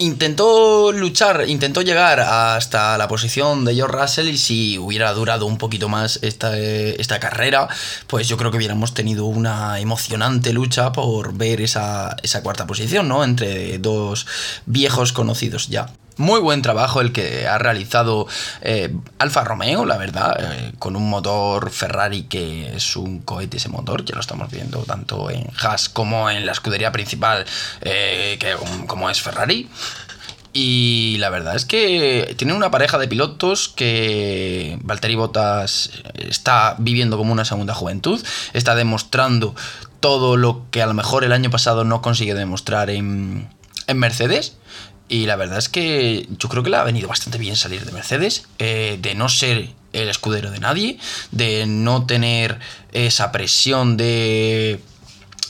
intentó 0.00 0.92
luchar, 0.92 1.44
intentó 1.48 1.82
llegar 1.82 2.20
hasta 2.20 2.98
la 2.98 3.06
posición 3.06 3.64
de 3.64 3.74
George 3.74 3.96
Russell 3.96 4.28
y 4.28 4.38
si 4.38 4.78
hubiera 4.78 5.12
durado 5.12 5.46
un 5.46 5.58
poquito 5.58 5.88
más 5.88 6.18
esta, 6.22 6.58
esta 6.58 7.20
carrera, 7.20 7.68
pues 8.06 8.26
yo 8.26 8.36
creo 8.36 8.50
que 8.50 8.56
hubiéramos 8.56 8.94
tenido 8.94 9.26
una 9.26 9.78
emocionante 9.78 10.52
lucha 10.52 10.92
por 10.92 11.34
ver 11.34 11.60
esa, 11.60 12.16
esa 12.22 12.42
cuarta 12.42 12.66
posición, 12.66 13.08
¿no? 13.08 13.24
Entre 13.24 13.78
dos 13.78 14.26
viejos 14.66 15.12
conocidos 15.12 15.68
ya. 15.68 15.90
Muy 16.20 16.38
buen 16.38 16.60
trabajo 16.60 17.00
el 17.00 17.12
que 17.12 17.46
ha 17.46 17.56
realizado 17.56 18.26
eh, 18.60 18.94
Alfa 19.18 19.42
Romeo, 19.42 19.86
la 19.86 19.96
verdad, 19.96 20.36
eh, 20.38 20.72
con 20.78 20.94
un 20.94 21.08
motor 21.08 21.70
Ferrari 21.70 22.24
que 22.24 22.76
es 22.76 22.94
un 22.94 23.20
cohete 23.20 23.56
ese 23.56 23.70
motor, 23.70 24.04
ya 24.04 24.16
lo 24.16 24.20
estamos 24.20 24.50
viendo 24.50 24.80
tanto 24.80 25.30
en 25.30 25.46
Haas 25.58 25.88
como 25.88 26.28
en 26.28 26.44
la 26.44 26.52
escudería 26.52 26.92
principal, 26.92 27.46
eh, 27.80 28.36
que, 28.38 28.54
como 28.86 29.08
es 29.08 29.22
Ferrari. 29.22 29.70
Y 30.52 31.16
la 31.20 31.30
verdad 31.30 31.56
es 31.56 31.64
que 31.64 32.34
tiene 32.36 32.52
una 32.52 32.70
pareja 32.70 32.98
de 32.98 33.08
pilotos 33.08 33.70
que 33.70 34.78
Valtteri 34.82 35.14
Bottas 35.14 35.90
está 36.16 36.74
viviendo 36.76 37.16
como 37.16 37.32
una 37.32 37.46
segunda 37.46 37.72
juventud, 37.72 38.22
está 38.52 38.74
demostrando 38.74 39.54
todo 40.00 40.36
lo 40.36 40.66
que 40.70 40.82
a 40.82 40.86
lo 40.86 40.92
mejor 40.92 41.24
el 41.24 41.32
año 41.32 41.48
pasado 41.48 41.84
no 41.84 42.02
consiguió 42.02 42.34
demostrar 42.34 42.90
en, 42.90 43.48
en 43.86 43.98
Mercedes. 43.98 44.58
Y 45.10 45.26
la 45.26 45.34
verdad 45.34 45.58
es 45.58 45.68
que 45.68 46.28
yo 46.38 46.48
creo 46.48 46.62
que 46.62 46.70
le 46.70 46.76
ha 46.76 46.84
venido 46.84 47.08
bastante 47.08 47.36
bien 47.36 47.56
salir 47.56 47.84
de 47.84 47.90
Mercedes, 47.90 48.46
eh, 48.60 48.96
de 49.02 49.16
no 49.16 49.28
ser 49.28 49.70
el 49.92 50.08
escudero 50.08 50.52
de 50.52 50.60
nadie, 50.60 51.00
de 51.32 51.66
no 51.66 52.06
tener 52.06 52.60
esa 52.92 53.32
presión 53.32 53.96
de 53.96 54.80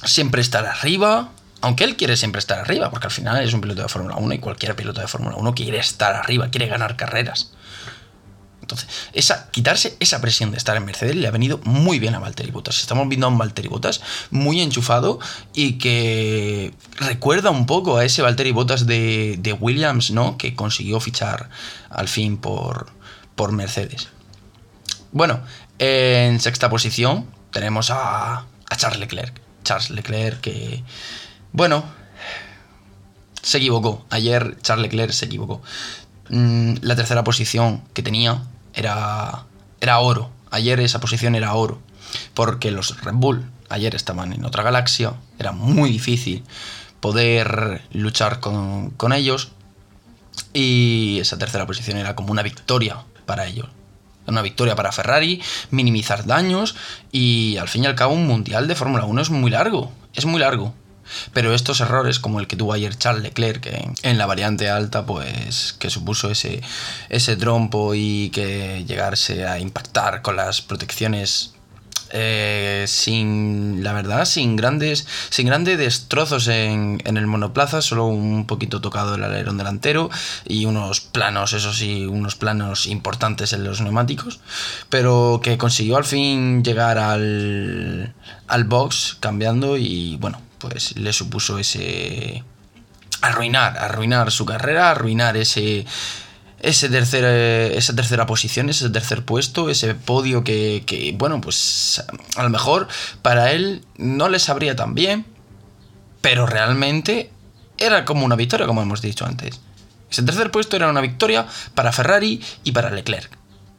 siempre 0.02 0.40
estar 0.40 0.64
arriba, 0.64 1.28
aunque 1.60 1.84
él 1.84 1.96
quiere 1.96 2.16
siempre 2.16 2.38
estar 2.38 2.58
arriba, 2.58 2.88
porque 2.88 3.08
al 3.08 3.12
final 3.12 3.44
es 3.44 3.52
un 3.52 3.60
piloto 3.60 3.82
de 3.82 3.88
Fórmula 3.90 4.16
1 4.16 4.32
y 4.32 4.38
cualquier 4.38 4.74
piloto 4.74 5.02
de 5.02 5.08
Fórmula 5.08 5.36
1 5.36 5.54
quiere 5.54 5.76
estar 5.76 6.14
arriba, 6.14 6.48
quiere 6.48 6.66
ganar 6.66 6.96
carreras. 6.96 7.52
Entonces, 8.70 8.88
esa, 9.14 9.50
quitarse 9.50 9.96
esa 9.98 10.20
presión 10.20 10.52
de 10.52 10.56
estar 10.56 10.76
en 10.76 10.84
Mercedes 10.84 11.16
le 11.16 11.26
ha 11.26 11.32
venido 11.32 11.58
muy 11.64 11.98
bien 11.98 12.14
a 12.14 12.20
Valtteri 12.20 12.52
Bottas. 12.52 12.78
Estamos 12.78 13.08
viendo 13.08 13.26
a 13.26 13.30
un 13.30 13.36
Valtteri 13.36 13.66
Bottas 13.66 14.00
muy 14.30 14.60
enchufado 14.60 15.18
y 15.54 15.78
que 15.78 16.72
recuerda 16.96 17.50
un 17.50 17.66
poco 17.66 17.96
a 17.96 18.04
ese 18.04 18.22
Valtteri 18.22 18.52
Bottas 18.52 18.86
de, 18.86 19.56
Williams, 19.58 20.12
¿no? 20.12 20.38
Que 20.38 20.54
consiguió 20.54 21.00
fichar 21.00 21.50
al 21.90 22.06
fin 22.06 22.36
por, 22.36 22.92
por 23.34 23.50
Mercedes. 23.50 24.08
Bueno, 25.10 25.40
en 25.80 26.38
sexta 26.38 26.70
posición 26.70 27.26
tenemos 27.50 27.90
a, 27.90 28.46
a 28.68 28.76
Charles 28.76 29.00
Leclerc. 29.00 29.40
Charles 29.64 29.90
Leclerc 29.90 30.40
que, 30.40 30.84
bueno, 31.52 31.82
se 33.42 33.58
equivocó. 33.58 34.06
Ayer 34.10 34.56
Charles 34.62 34.84
Leclerc 34.84 35.10
se 35.10 35.26
equivocó. 35.26 35.60
Mm, 36.28 36.74
la 36.82 36.94
tercera 36.94 37.24
posición 37.24 37.82
que 37.92 38.04
tenía 38.04 38.44
era, 38.74 39.44
era 39.80 39.98
oro. 40.00 40.30
Ayer 40.50 40.80
esa 40.80 41.00
posición 41.00 41.34
era 41.34 41.54
oro. 41.54 41.80
Porque 42.34 42.70
los 42.70 43.00
Red 43.02 43.14
Bull 43.14 43.50
ayer 43.68 43.94
estaban 43.94 44.32
en 44.32 44.44
otra 44.44 44.62
galaxia. 44.62 45.14
Era 45.38 45.52
muy 45.52 45.90
difícil 45.90 46.44
poder 47.00 47.82
luchar 47.92 48.40
con, 48.40 48.90
con 48.90 49.12
ellos. 49.12 49.52
Y 50.52 51.18
esa 51.20 51.38
tercera 51.38 51.66
posición 51.66 51.98
era 51.98 52.16
como 52.16 52.32
una 52.32 52.42
victoria 52.42 52.98
para 53.26 53.46
ellos. 53.46 53.68
Una 54.26 54.42
victoria 54.42 54.76
para 54.76 54.92
Ferrari, 54.92 55.42
minimizar 55.70 56.24
daños 56.24 56.76
y 57.10 57.56
al 57.56 57.68
fin 57.68 57.84
y 57.84 57.86
al 57.86 57.94
cabo 57.94 58.14
un 58.14 58.26
mundial 58.26 58.68
de 58.68 58.74
Fórmula 58.74 59.04
1 59.04 59.22
es 59.22 59.30
muy 59.30 59.50
largo. 59.50 59.92
Es 60.14 60.24
muy 60.24 60.40
largo. 60.40 60.74
Pero 61.32 61.54
estos 61.54 61.80
errores, 61.80 62.18
como 62.18 62.40
el 62.40 62.46
que 62.46 62.56
tuvo 62.56 62.72
ayer 62.72 62.96
Charles 62.96 63.22
Leclerc 63.22 63.66
en, 63.66 63.94
en 64.02 64.18
la 64.18 64.26
variante 64.26 64.68
alta, 64.68 65.06
pues 65.06 65.74
que 65.78 65.90
supuso 65.90 66.30
ese, 66.30 66.60
ese 67.08 67.36
trompo 67.36 67.94
y 67.94 68.30
que 68.30 68.84
llegarse 68.86 69.46
a 69.46 69.58
impactar 69.58 70.22
con 70.22 70.36
las 70.36 70.60
protecciones 70.62 71.54
eh, 72.12 72.86
sin, 72.88 73.84
la 73.84 73.92
verdad, 73.92 74.24
sin 74.24 74.56
grandes, 74.56 75.06
sin 75.30 75.46
grandes 75.46 75.78
destrozos 75.78 76.48
en, 76.48 77.00
en, 77.04 77.16
el 77.16 77.28
monoplaza, 77.28 77.82
solo 77.82 78.06
un 78.06 78.46
poquito 78.46 78.80
tocado 78.80 79.14
el 79.14 79.22
alerón 79.22 79.58
delantero 79.58 80.10
y 80.44 80.64
unos 80.64 81.00
planos, 81.00 81.52
eso 81.52 81.72
sí, 81.72 82.06
unos 82.06 82.34
planos 82.34 82.86
importantes 82.86 83.52
en 83.52 83.62
los 83.62 83.80
neumáticos, 83.80 84.40
pero 84.88 85.40
que 85.42 85.56
consiguió 85.56 85.96
al 85.98 86.04
fin 86.04 86.64
llegar 86.64 86.98
al, 86.98 88.12
al 88.48 88.64
box 88.64 89.16
cambiando 89.20 89.76
y 89.76 90.16
bueno, 90.16 90.40
pues 90.60 90.96
le 90.96 91.12
supuso 91.12 91.58
ese... 91.58 92.44
arruinar, 93.20 93.76
arruinar 93.78 94.30
su 94.30 94.46
carrera, 94.46 94.90
arruinar 94.90 95.36
ese 95.36 95.86
ese 96.60 96.86
esa 97.76 97.96
tercera 97.96 98.26
posición, 98.26 98.68
ese 98.68 98.90
tercer 98.90 99.24
puesto, 99.24 99.70
ese 99.70 99.94
podio 99.94 100.44
que, 100.44 101.14
bueno, 101.18 101.40
pues 101.40 102.04
a 102.36 102.42
lo 102.42 102.50
mejor 102.50 102.86
para 103.22 103.52
él 103.52 103.84
no 103.96 104.28
le 104.28 104.38
sabría 104.38 104.76
tan 104.76 104.94
bien, 104.94 105.24
pero 106.20 106.46
realmente 106.46 107.30
era 107.78 108.04
como 108.04 108.26
una 108.26 108.36
victoria, 108.36 108.66
como 108.66 108.82
hemos 108.82 109.00
dicho 109.00 109.24
antes. 109.24 109.60
Ese 110.10 110.22
tercer 110.22 110.50
puesto 110.50 110.76
era 110.76 110.90
una 110.90 111.00
victoria 111.00 111.46
para 111.74 111.92
Ferrari 111.92 112.42
y 112.62 112.72
para 112.72 112.90
Leclerc. 112.90 113.38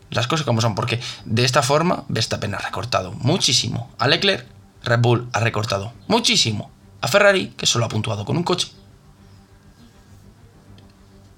Las 0.10 0.28
cosas 0.28 0.46
como 0.46 0.60
son, 0.60 0.76
porque 0.76 1.00
de 1.26 1.46
esta 1.46 1.62
forma 1.62 2.04
Verstappen 2.10 2.56
ha 2.56 2.58
recortado 2.58 3.12
muchísimo 3.12 3.94
a 4.00 4.08
Leclerc, 4.08 4.46
Red 4.84 5.00
Bull 5.00 5.30
ha 5.34 5.40
recortado 5.40 5.94
muchísimo 6.08 6.72
a 7.02 7.08
Ferrari, 7.08 7.54
que 7.58 7.66
solo 7.66 7.86
ha 7.86 7.90
puntuado 7.90 8.26
con 8.26 8.38
un 8.38 8.44
coche. 8.44 8.70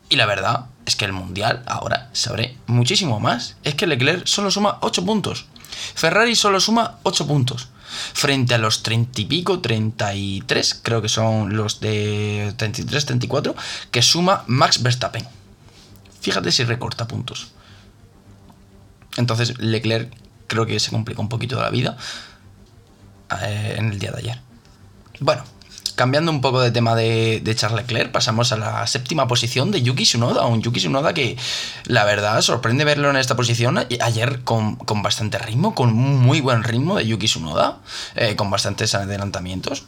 Y 0.09 0.15
la 0.15 0.25
verdad 0.25 0.65
es 0.85 0.95
que 0.95 1.05
el 1.05 1.13
Mundial 1.13 1.63
ahora 1.65 2.09
sabré 2.13 2.57
muchísimo 2.67 3.19
más. 3.19 3.55
Es 3.63 3.75
que 3.75 3.87
Leclerc 3.87 4.27
solo 4.27 4.51
suma 4.51 4.77
8 4.81 5.05
puntos. 5.05 5.47
Ferrari 5.95 6.35
solo 6.35 6.59
suma 6.59 6.99
8 7.03 7.27
puntos. 7.27 7.69
Frente 8.13 8.53
a 8.53 8.57
los 8.57 8.83
30 8.83 9.21
y 9.21 9.25
pico, 9.25 9.59
33, 9.59 10.79
creo 10.81 11.01
que 11.01 11.09
son 11.09 11.55
los 11.55 11.79
de 11.79 12.53
33, 12.57 13.05
34, 13.05 13.55
que 13.91 14.01
suma 14.01 14.43
Max 14.47 14.81
Verstappen. 14.81 15.25
Fíjate 16.21 16.51
si 16.51 16.63
recorta 16.63 17.07
puntos. 17.07 17.51
Entonces 19.17 19.57
Leclerc 19.59 20.11
creo 20.47 20.65
que 20.65 20.79
se 20.79 20.91
complica 20.91 21.21
un 21.21 21.29
poquito 21.29 21.59
la 21.59 21.69
vida 21.69 21.97
eh, 23.41 23.75
en 23.77 23.91
el 23.91 23.99
día 23.99 24.11
de 24.11 24.19
ayer. 24.19 24.39
Bueno, 25.19 25.43
cambiando 25.95 26.31
un 26.31 26.41
poco 26.41 26.61
de 26.61 26.71
tema 26.71 26.95
de, 26.95 27.41
Charles 27.55 27.81
Leclerc, 27.81 28.11
pasamos 28.11 28.51
a 28.51 28.57
la 28.57 28.85
séptima 28.87 29.27
posición 29.27 29.71
de 29.71 29.81
Yuki 29.81 30.03
Tsunoda. 30.03 30.45
Un 30.45 30.61
Yuki 30.61 30.79
Tsunoda 30.79 31.13
que, 31.13 31.37
la 31.85 32.03
verdad, 32.03 32.41
sorprende 32.41 32.83
verlo 32.85 33.09
en 33.09 33.17
esta 33.17 33.35
posición. 33.35 33.85
Ayer 34.01 34.43
con, 34.43 34.77
bastante 35.03 35.37
ritmo, 35.37 35.75
con 35.75 35.93
muy 35.93 36.41
buen 36.41 36.63
ritmo 36.63 36.95
de 36.95 37.07
Yuki 37.07 37.27
Tsunoda, 37.27 37.79
eh, 38.15 38.35
con 38.35 38.49
bastantes 38.49 38.95
adelantamientos. 38.95 39.85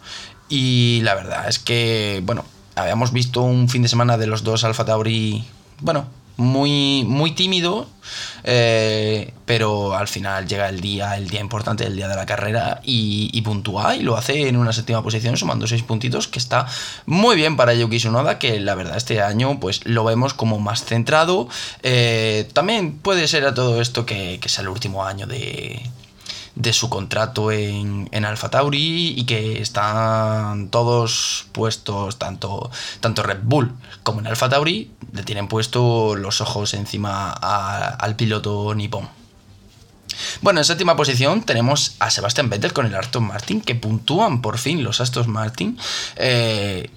Y 0.47 1.01
la 1.03 1.15
verdad 1.15 1.49
es 1.49 1.59
que, 1.59 2.21
bueno, 2.23 2.45
habíamos 2.75 3.11
visto 3.11 3.41
un 3.41 3.69
fin 3.69 3.81
de 3.81 3.87
semana 3.87 4.17
de 4.17 4.27
los 4.27 4.43
dos 4.43 4.63
Alfa 4.63 4.85
Tauri, 4.85 5.43
bueno, 5.79 6.07
muy, 6.37 7.03
muy 7.07 7.31
tímido, 7.31 7.87
eh, 8.43 9.33
pero 9.45 9.95
al 9.95 10.07
final 10.07 10.47
llega 10.47 10.69
el 10.69 10.81
día, 10.81 11.17
el 11.17 11.27
día 11.29 11.39
importante, 11.39 11.85
el 11.85 11.95
día 11.95 12.07
de 12.07 12.15
la 12.15 12.25
carrera 12.25 12.81
y, 12.83 13.29
y, 13.33 13.41
puntúa 13.41 13.95
y 13.95 14.03
lo 14.03 14.17
hace 14.17 14.47
en 14.47 14.57
una 14.57 14.73
séptima 14.73 15.01
posición 15.01 15.37
sumando 15.37 15.67
seis 15.67 15.83
puntitos 15.83 16.27
que 16.27 16.39
está 16.39 16.67
muy 17.05 17.35
bien 17.35 17.57
para 17.57 17.73
Yuki 17.73 17.97
Tsunoda 17.97 18.37
que 18.37 18.59
la 18.59 18.75
verdad 18.75 18.97
este 18.97 19.21
año 19.21 19.59
pues 19.59 19.85
lo 19.85 20.03
vemos 20.03 20.33
como 20.33 20.59
más 20.59 20.83
centrado. 20.85 21.47
Eh, 21.83 22.49
también 22.53 22.97
puede 22.97 23.27
ser 23.27 23.45
a 23.45 23.53
todo 23.53 23.81
esto 23.81 24.05
que, 24.05 24.39
que 24.41 24.49
sea 24.49 24.61
el 24.61 24.69
último 24.69 25.05
año 25.05 25.25
de, 25.27 25.81
de 26.55 26.73
su 26.73 26.89
contrato 26.89 27.51
en, 27.51 28.07
en 28.11 28.25
Alfa 28.25 28.49
Tauri 28.49 29.13
y 29.17 29.25
que 29.25 29.61
están 29.61 30.69
todos 30.69 31.47
puestos, 31.51 32.17
tanto, 32.17 32.71
tanto 33.01 33.23
Red 33.23 33.39
Bull 33.43 33.73
como 34.03 34.21
en 34.21 34.27
Alfa 34.27 34.49
Tauri, 34.49 34.91
le 35.11 35.23
tienen 35.23 35.47
puesto 35.47 36.15
los 36.15 36.41
ojos 36.41 36.73
encima 36.73 37.31
al 37.31 38.15
piloto 38.15 38.73
nipón. 38.73 39.09
Bueno, 40.41 40.59
en 40.59 40.65
séptima 40.65 40.95
posición 40.95 41.43
tenemos 41.43 41.95
a 41.99 42.09
Sebastian 42.09 42.49
Vettel 42.49 42.73
con 42.73 42.85
el 42.85 42.95
Aston 42.95 43.23
Martin, 43.23 43.61
que 43.61 43.75
puntúan 43.75 44.41
por 44.41 44.57
fin 44.57 44.83
los 44.83 45.01
Aston 45.01 45.29
Martin. 45.29 45.77
Eh, 46.15 46.89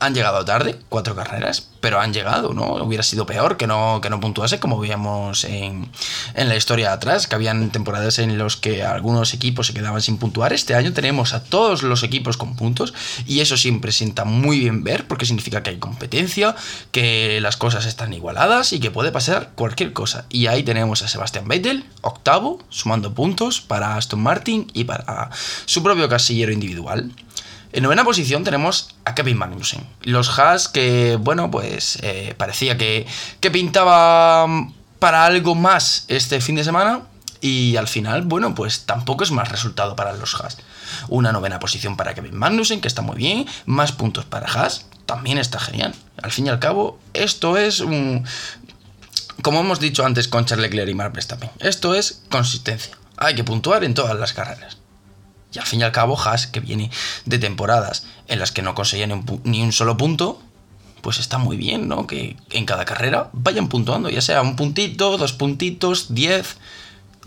han 0.00 0.14
llegado 0.14 0.44
tarde, 0.46 0.78
cuatro 0.88 1.14
carreras, 1.14 1.68
pero 1.80 2.00
han 2.00 2.12
llegado, 2.12 2.54
¿no? 2.54 2.74
Hubiera 2.82 3.02
sido 3.02 3.26
peor 3.26 3.58
que 3.58 3.66
no, 3.66 4.00
que 4.00 4.08
no 4.08 4.18
puntuase, 4.18 4.58
como 4.58 4.78
veíamos 4.78 5.44
en, 5.44 5.90
en 6.34 6.48
la 6.48 6.56
historia 6.56 6.92
atrás, 6.92 7.26
que 7.26 7.34
habían 7.34 7.70
temporadas 7.70 8.18
en 8.18 8.38
los 8.38 8.56
que 8.56 8.82
algunos 8.82 9.34
equipos 9.34 9.66
se 9.66 9.74
quedaban 9.74 10.00
sin 10.00 10.16
puntuar. 10.16 10.54
Este 10.54 10.74
año 10.74 10.94
tenemos 10.94 11.34
a 11.34 11.44
todos 11.44 11.82
los 11.82 12.02
equipos 12.02 12.38
con 12.38 12.56
puntos 12.56 12.94
y 13.26 13.40
eso 13.40 13.58
siempre 13.58 13.92
sienta 13.92 14.24
muy 14.24 14.58
bien 14.58 14.82
ver, 14.84 15.06
porque 15.06 15.26
significa 15.26 15.62
que 15.62 15.70
hay 15.70 15.78
competencia, 15.78 16.56
que 16.92 17.38
las 17.42 17.58
cosas 17.58 17.84
están 17.84 18.14
igualadas 18.14 18.72
y 18.72 18.80
que 18.80 18.90
puede 18.90 19.12
pasar 19.12 19.50
cualquier 19.54 19.92
cosa. 19.92 20.24
Y 20.30 20.46
ahí 20.46 20.62
tenemos 20.62 21.02
a 21.02 21.08
Sebastian 21.08 21.46
Vettel, 21.46 21.84
octavo, 22.00 22.62
sumando 22.70 23.12
puntos 23.12 23.60
para 23.60 23.96
Aston 23.96 24.22
Martin 24.22 24.70
y 24.72 24.84
para 24.84 25.30
su 25.66 25.82
propio 25.82 26.08
casillero 26.08 26.52
individual. 26.52 27.12
En 27.72 27.84
novena 27.84 28.04
posición 28.04 28.42
tenemos 28.42 28.96
a 29.04 29.14
Kevin 29.14 29.38
Magnussen. 29.38 29.86
Los 30.02 30.38
Haas 30.38 30.68
que, 30.68 31.16
bueno, 31.20 31.50
pues 31.50 31.98
eh, 32.02 32.34
parecía 32.36 32.76
que, 32.76 33.06
que 33.40 33.50
pintaba 33.50 34.46
para 34.98 35.24
algo 35.24 35.54
más 35.54 36.04
este 36.08 36.40
fin 36.40 36.56
de 36.56 36.64
semana. 36.64 37.02
Y 37.42 37.76
al 37.76 37.88
final, 37.88 38.22
bueno, 38.22 38.54
pues 38.54 38.84
tampoco 38.84 39.24
es 39.24 39.30
más 39.30 39.48
resultado 39.50 39.96
para 39.96 40.12
los 40.12 40.34
Haas. 40.34 40.58
Una 41.08 41.32
novena 41.32 41.58
posición 41.58 41.96
para 41.96 42.14
Kevin 42.14 42.36
Magnussen, 42.36 42.80
que 42.80 42.88
está 42.88 43.02
muy 43.02 43.16
bien. 43.16 43.46
Más 43.66 43.92
puntos 43.92 44.26
para 44.26 44.46
Haas, 44.46 44.86
también 45.06 45.38
está 45.38 45.58
genial. 45.58 45.94
Al 46.22 46.32
fin 46.32 46.46
y 46.46 46.50
al 46.50 46.58
cabo, 46.58 46.98
esto 47.14 47.56
es 47.56 47.80
un... 47.80 48.26
Como 49.42 49.60
hemos 49.60 49.80
dicho 49.80 50.04
antes 50.04 50.28
con 50.28 50.44
Charles 50.44 50.70
Leclerc 50.70 50.90
y 50.90 50.94
Mark 50.94 51.14
Verstappen, 51.14 51.50
esto 51.60 51.94
es 51.94 52.20
consistencia. 52.30 52.98
Hay 53.16 53.34
que 53.34 53.44
puntuar 53.44 53.84
en 53.84 53.94
todas 53.94 54.18
las 54.18 54.34
carreras. 54.34 54.79
Y 55.52 55.58
al 55.58 55.66
fin 55.66 55.80
y 55.80 55.82
al 55.82 55.92
cabo, 55.92 56.18
Haas, 56.20 56.46
que 56.46 56.60
viene 56.60 56.90
de 57.24 57.38
temporadas 57.38 58.06
en 58.28 58.38
las 58.38 58.52
que 58.52 58.62
no 58.62 58.74
conseguía 58.74 59.06
ni 59.06 59.62
un, 59.62 59.72
solo 59.72 59.96
punto, 59.96 60.40
pues 61.02 61.18
está 61.18 61.38
muy 61.38 61.56
bien, 61.56 61.88
¿no? 61.88 62.06
Que 62.06 62.36
en 62.50 62.66
cada 62.66 62.84
carrera 62.84 63.30
vayan 63.32 63.68
puntuando, 63.68 64.10
ya 64.10 64.20
sea 64.20 64.42
un 64.42 64.56
puntito, 64.56 65.16
dos 65.18 65.32
puntitos, 65.32 66.14
diez. 66.14 66.56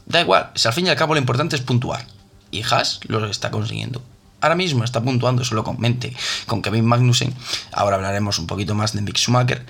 Da 0.06 0.22
igual, 0.22 0.52
si 0.56 0.68
al 0.68 0.74
fin 0.74 0.88
y 0.88 0.90
al 0.90 0.96
cabo 0.96 1.14
lo 1.14 1.20
importante 1.20 1.56
es 1.56 1.62
puntuar. 1.62 2.06
Y 2.52 2.62
Haas 2.64 3.00
lo 3.08 3.26
está 3.26 3.52
consiguiendo. 3.52 4.02
Ahora 4.40 4.56
mismo 4.56 4.84
está 4.84 5.02
puntuando 5.02 5.46
solo 5.46 5.64
con 5.64 5.80
mente, 5.80 6.14
con 6.48 6.62
Kevin 6.62 6.86
Magnussen. 6.86 7.34
Ahora 7.72 7.96
hablaremos 7.96 8.40
un 8.40 8.48
poquito 8.48 8.76
más 8.76 8.94
de 8.94 9.02
Mick 9.02 9.18
Schumacher. 9.18 9.66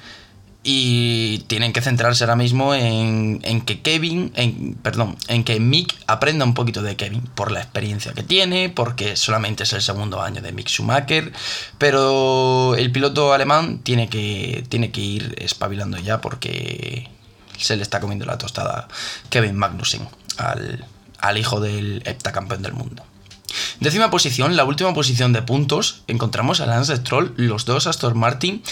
Y 0.66 1.40
tienen 1.48 1.74
que 1.74 1.82
centrarse 1.82 2.24
ahora 2.24 2.38
mismo 2.38 2.74
en, 2.74 3.42
que 3.66 3.82
Kevin, 3.82 4.32
en, 4.36 4.76
perdón, 4.76 5.18
en 5.28 5.44
que 5.44 5.60
Mick 5.60 5.94
aprenda 6.08 6.46
un 6.46 6.54
poquito 6.54 6.82
de 6.82 6.96
Kevin 6.96 7.22
por 7.36 7.52
la 7.52 7.60
experiencia 7.60 8.14
que 8.14 8.24
tiene, 8.24 8.70
porque 8.70 9.18
solamente 9.18 9.64
es 9.64 9.74
el 9.74 9.82
segundo 9.82 10.22
año 10.22 10.42
de 10.42 10.54
Mick 10.54 10.70
Schumacher, 10.70 11.34
pero 11.78 12.76
el 12.76 12.94
piloto 12.94 13.34
alemán 13.34 13.80
tiene 13.80 14.08
que, 14.08 14.64
tiene 14.70 14.92
que 14.92 15.02
ir 15.02 15.36
espabilando 15.38 15.98
ya 15.98 16.22
porque 16.22 17.10
se 17.58 17.76
le 17.76 17.84
está 17.84 18.00
comiendo 18.00 18.26
la 18.26 18.38
tostada 18.38 18.88
Kevin 19.30 19.58
Magnussen 19.58 20.08
al, 20.38 20.86
al 21.20 21.38
hijo 21.38 21.60
del 21.60 22.04
heptacampeón 22.06 22.62
del 22.62 22.74
mundo. 22.74 23.04
Décima 23.80 24.10
posición, 24.10 24.56
la 24.56 24.64
última 24.64 24.94
posición 24.94 25.34
de 25.34 25.42
puntos, 25.42 26.04
encontramos 26.08 26.62
a 26.62 26.66
Lance 26.66 26.96
Stroll, 26.96 27.34
los 27.38 27.66
dos 27.66 27.86
Aston 27.86 28.18
Martin, 28.18 28.64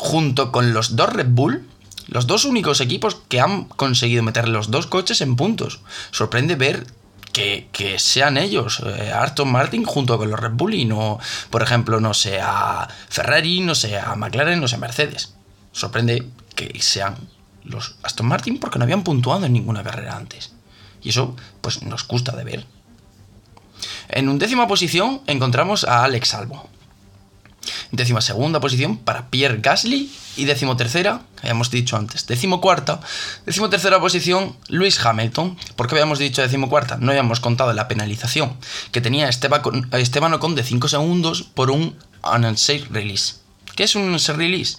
junto 0.00 0.50
con 0.50 0.72
los 0.72 0.96
dos 0.96 1.12
Red 1.12 1.28
Bull, 1.28 1.68
los 2.08 2.26
dos 2.26 2.46
únicos 2.46 2.80
equipos 2.80 3.16
que 3.28 3.40
han 3.40 3.64
conseguido 3.64 4.22
meter 4.22 4.48
los 4.48 4.70
dos 4.70 4.86
coches 4.86 5.20
en 5.20 5.36
puntos. 5.36 5.80
Sorprende 6.10 6.56
ver 6.56 6.86
que, 7.32 7.96
sean 7.98 8.38
ellos, 8.38 8.82
eh, 8.84 9.12
Aston 9.12 9.52
Martin 9.52 9.84
junto 9.84 10.16
con 10.16 10.30
los 10.30 10.40
Red 10.40 10.52
Bull 10.52 10.74
y 10.74 10.86
no, 10.86 11.18
por 11.50 11.62
ejemplo, 11.62 12.00
no 12.00 12.14
sea 12.14 12.88
Ferrari, 13.08 13.60
no 13.60 13.74
sea 13.74 14.14
McLaren, 14.16 14.60
no 14.60 14.68
sea 14.68 14.78
Mercedes. 14.78 15.34
Sorprende 15.72 16.26
que 16.56 16.80
sean 16.80 17.16
los 17.62 17.96
Aston 18.02 18.26
Martin 18.26 18.58
porque 18.58 18.78
no 18.78 18.84
habían 18.84 19.04
puntuado 19.04 19.44
en 19.44 19.52
ninguna 19.52 19.84
carrera 19.84 20.16
antes. 20.16 20.52
Y 21.02 21.10
eso, 21.10 21.36
pues, 21.60 21.82
nos 21.82 22.08
gusta 22.08 22.34
de 22.34 22.44
ver. 22.44 22.66
En 24.08 24.28
undécima 24.28 24.66
posición 24.66 25.20
encontramos 25.26 25.84
a 25.84 26.04
Alex 26.04 26.34
Albo. 26.34 26.68
Décima 27.92 28.20
segunda 28.20 28.60
posición 28.60 28.96
para 28.96 29.30
Pierre 29.30 29.60
Gasly. 29.60 30.10
Y 30.36 30.44
décimo 30.44 30.76
tercera, 30.76 31.22
habíamos 31.40 31.70
dicho 31.70 31.96
antes, 31.96 32.26
décimo 32.26 32.60
cuarta. 32.60 33.00
Décimo 33.46 33.68
tercera 33.68 34.00
posición, 34.00 34.56
Luis 34.68 35.04
Hamilton. 35.04 35.58
¿Por 35.76 35.86
qué 35.86 35.96
habíamos 35.96 36.18
dicho 36.18 36.40
décimo 36.40 36.68
cuarta? 36.68 36.96
No 36.98 37.10
habíamos 37.10 37.40
contado 37.40 37.72
la 37.72 37.88
penalización 37.88 38.56
que 38.92 39.00
tenía 39.00 39.28
Esteban 39.28 40.34
Ocon 40.34 40.54
de 40.54 40.62
5 40.62 40.88
segundos 40.88 41.42
por 41.42 41.70
un 41.70 41.96
unsafe 42.22 42.86
release. 42.90 43.34
¿Qué 43.74 43.84
es 43.84 43.94
un 43.94 44.02
unsafe 44.02 44.38
release? 44.38 44.78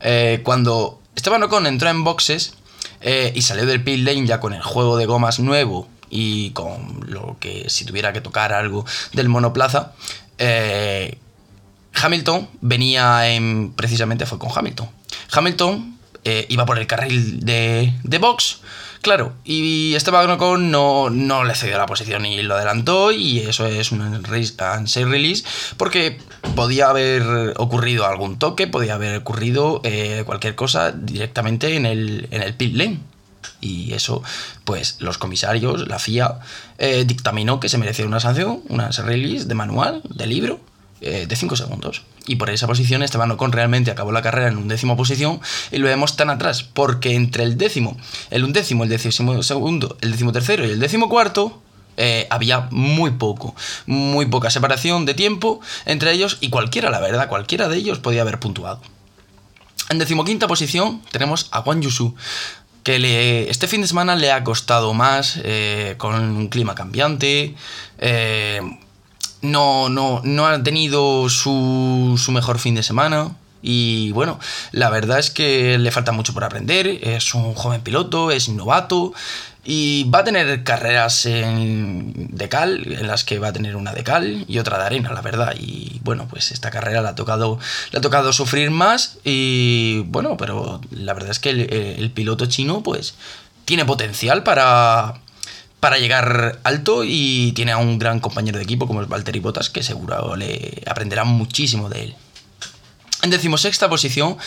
Eh, 0.00 0.42
cuando 0.44 1.00
Esteban 1.16 1.42
Ocon 1.42 1.66
entró 1.66 1.88
en 1.88 2.04
boxes 2.04 2.54
eh, 3.00 3.32
y 3.34 3.42
salió 3.42 3.64
del 3.66 3.82
pit 3.82 4.04
lane 4.04 4.26
ya 4.26 4.40
con 4.40 4.52
el 4.52 4.62
juego 4.62 4.96
de 4.96 5.06
gomas 5.06 5.40
nuevo 5.40 5.88
y 6.10 6.50
con 6.50 7.00
lo 7.08 7.36
que 7.40 7.68
si 7.70 7.84
tuviera 7.84 8.12
que 8.12 8.20
tocar 8.20 8.52
algo 8.52 8.84
del 9.12 9.28
monoplaza, 9.28 9.92
eh, 10.38 11.18
Hamilton 11.94 12.48
venía 12.60 13.28
en. 13.32 13.72
precisamente 13.72 14.26
fue 14.26 14.38
con 14.38 14.50
Hamilton. 14.54 14.88
Hamilton 15.32 15.98
eh, 16.24 16.46
iba 16.48 16.66
por 16.66 16.78
el 16.78 16.86
carril 16.86 17.40
de, 17.40 17.92
de 18.02 18.18
box 18.18 18.60
Claro, 19.04 19.34
y 19.44 19.94
Esteban 19.94 20.30
Ocon 20.30 20.70
no, 20.70 21.10
no 21.10 21.44
le 21.44 21.54
cedió 21.54 21.76
la 21.76 21.84
posición 21.84 22.24
y 22.24 22.40
lo 22.42 22.54
adelantó 22.54 23.12
y 23.12 23.40
eso 23.40 23.66
es 23.66 23.92
un 23.92 24.24
release 24.24 25.44
porque 25.76 26.16
podía 26.56 26.88
haber 26.88 27.52
ocurrido 27.58 28.06
algún 28.06 28.38
toque, 28.38 28.66
podía 28.66 28.94
haber 28.94 29.18
ocurrido 29.18 29.82
eh, 29.84 30.22
cualquier 30.24 30.54
cosa 30.54 30.90
directamente 30.90 31.76
en 31.76 31.84
el, 31.84 32.28
en 32.30 32.40
el 32.40 32.54
pit 32.54 32.74
lane. 32.74 33.00
Y 33.60 33.92
eso, 33.92 34.22
pues 34.64 34.96
los 35.00 35.18
comisarios, 35.18 35.86
la 35.86 35.98
FIA, 35.98 36.38
eh, 36.78 37.04
dictaminó 37.06 37.60
que 37.60 37.68
se 37.68 37.76
merecía 37.76 38.06
una 38.06 38.20
sanción, 38.20 38.62
una 38.70 38.88
release 38.88 39.44
de 39.44 39.54
manual, 39.54 40.00
de 40.08 40.26
libro, 40.26 40.60
eh, 41.00 41.26
de 41.26 41.36
5 41.36 41.56
segundos. 41.56 42.02
Y 42.26 42.36
por 42.36 42.50
esa 42.50 42.66
posición 42.66 43.02
Esteban 43.02 43.30
Ocon 43.30 43.52
realmente 43.52 43.90
acabó 43.90 44.12
la 44.12 44.22
carrera 44.22 44.48
en 44.48 44.56
undécimo 44.56 44.96
posición 44.96 45.40
y 45.70 45.78
lo 45.78 45.86
vemos 45.86 46.16
tan 46.16 46.30
atrás, 46.30 46.62
porque 46.62 47.14
entre 47.14 47.44
el 47.44 47.58
décimo, 47.58 47.96
el 48.30 48.44
undécimo, 48.44 48.84
el 48.84 48.90
décimo 48.90 49.42
segundo, 49.42 49.98
el 50.00 50.12
décimo 50.12 50.32
tercero 50.32 50.66
y 50.66 50.70
el 50.70 50.80
décimo 50.80 51.08
cuarto, 51.08 51.60
eh, 51.96 52.26
había 52.30 52.68
muy 52.70 53.12
poco, 53.12 53.54
muy 53.86 54.26
poca 54.26 54.50
separación 54.50 55.04
de 55.06 55.14
tiempo 55.14 55.60
entre 55.84 56.12
ellos 56.12 56.38
y 56.40 56.50
cualquiera, 56.50 56.90
la 56.90 57.00
verdad, 57.00 57.28
cualquiera 57.28 57.68
de 57.68 57.76
ellos 57.76 57.98
podía 57.98 58.22
haber 58.22 58.40
puntuado. 58.40 58.80
En 59.90 59.98
decimoquinta 59.98 60.48
posición 60.48 61.02
tenemos 61.10 61.48
a 61.50 61.62
Juan 61.62 61.82
Yusu, 61.82 62.14
que 62.82 62.98
le, 62.98 63.50
este 63.50 63.68
fin 63.68 63.80
de 63.80 63.86
semana 63.86 64.16
le 64.16 64.32
ha 64.32 64.42
costado 64.44 64.92
más 64.94 65.38
eh, 65.42 65.94
con 65.98 66.14
un 66.14 66.48
clima 66.48 66.74
cambiante, 66.74 67.54
no, 69.44 69.88
no, 69.88 70.20
no 70.24 70.46
ha 70.46 70.62
tenido 70.62 71.28
su, 71.28 72.20
su 72.22 72.32
mejor 72.32 72.58
fin 72.58 72.74
de 72.74 72.82
semana. 72.82 73.36
Y 73.62 74.12
bueno, 74.12 74.38
la 74.72 74.90
verdad 74.90 75.18
es 75.18 75.30
que 75.30 75.78
le 75.78 75.90
falta 75.90 76.12
mucho 76.12 76.34
por 76.34 76.44
aprender. 76.44 76.86
Es 76.86 77.34
un 77.34 77.54
joven 77.54 77.80
piloto, 77.80 78.30
es 78.30 78.48
novato. 78.48 79.14
Y 79.66 80.04
va 80.10 80.18
a 80.18 80.24
tener 80.24 80.62
carreras 80.62 81.24
en 81.24 82.12
de 82.36 82.50
cal, 82.50 82.82
en 82.86 83.06
las 83.06 83.24
que 83.24 83.38
va 83.38 83.48
a 83.48 83.52
tener 83.54 83.76
una 83.76 83.94
de 83.94 84.04
cal 84.04 84.44
y 84.46 84.58
otra 84.58 84.76
de 84.76 84.84
arena, 84.84 85.14
la 85.14 85.22
verdad. 85.22 85.54
Y 85.58 86.00
bueno, 86.04 86.26
pues 86.28 86.50
esta 86.52 86.70
carrera 86.70 87.00
le 87.00 87.08
ha 87.08 87.14
tocado, 87.14 87.58
ha 87.96 88.00
tocado 88.00 88.34
sufrir 88.34 88.70
más. 88.70 89.18
Y 89.24 90.00
bueno, 90.08 90.36
pero 90.36 90.82
la 90.90 91.14
verdad 91.14 91.30
es 91.30 91.38
que 91.38 91.50
el, 91.50 91.72
el 91.72 92.10
piloto 92.10 92.44
chino, 92.44 92.82
pues, 92.82 93.14
tiene 93.64 93.86
potencial 93.86 94.42
para, 94.42 95.14
para 95.84 95.98
llegar 95.98 96.60
alto 96.64 97.04
y 97.04 97.52
tiene 97.52 97.72
a 97.72 97.76
un 97.76 97.98
gran 97.98 98.18
compañero 98.18 98.56
de 98.56 98.64
equipo 98.64 98.86
como 98.86 99.02
es 99.02 99.08
Valtteri 99.10 99.40
Bottas 99.40 99.68
que 99.68 99.82
seguro 99.82 100.34
le 100.34 100.82
aprenderá 100.86 101.24
muchísimo 101.24 101.90
de 101.90 102.04
él. 102.04 102.16
En 103.20 103.28
decimosexta 103.28 103.90
posición 103.90 104.38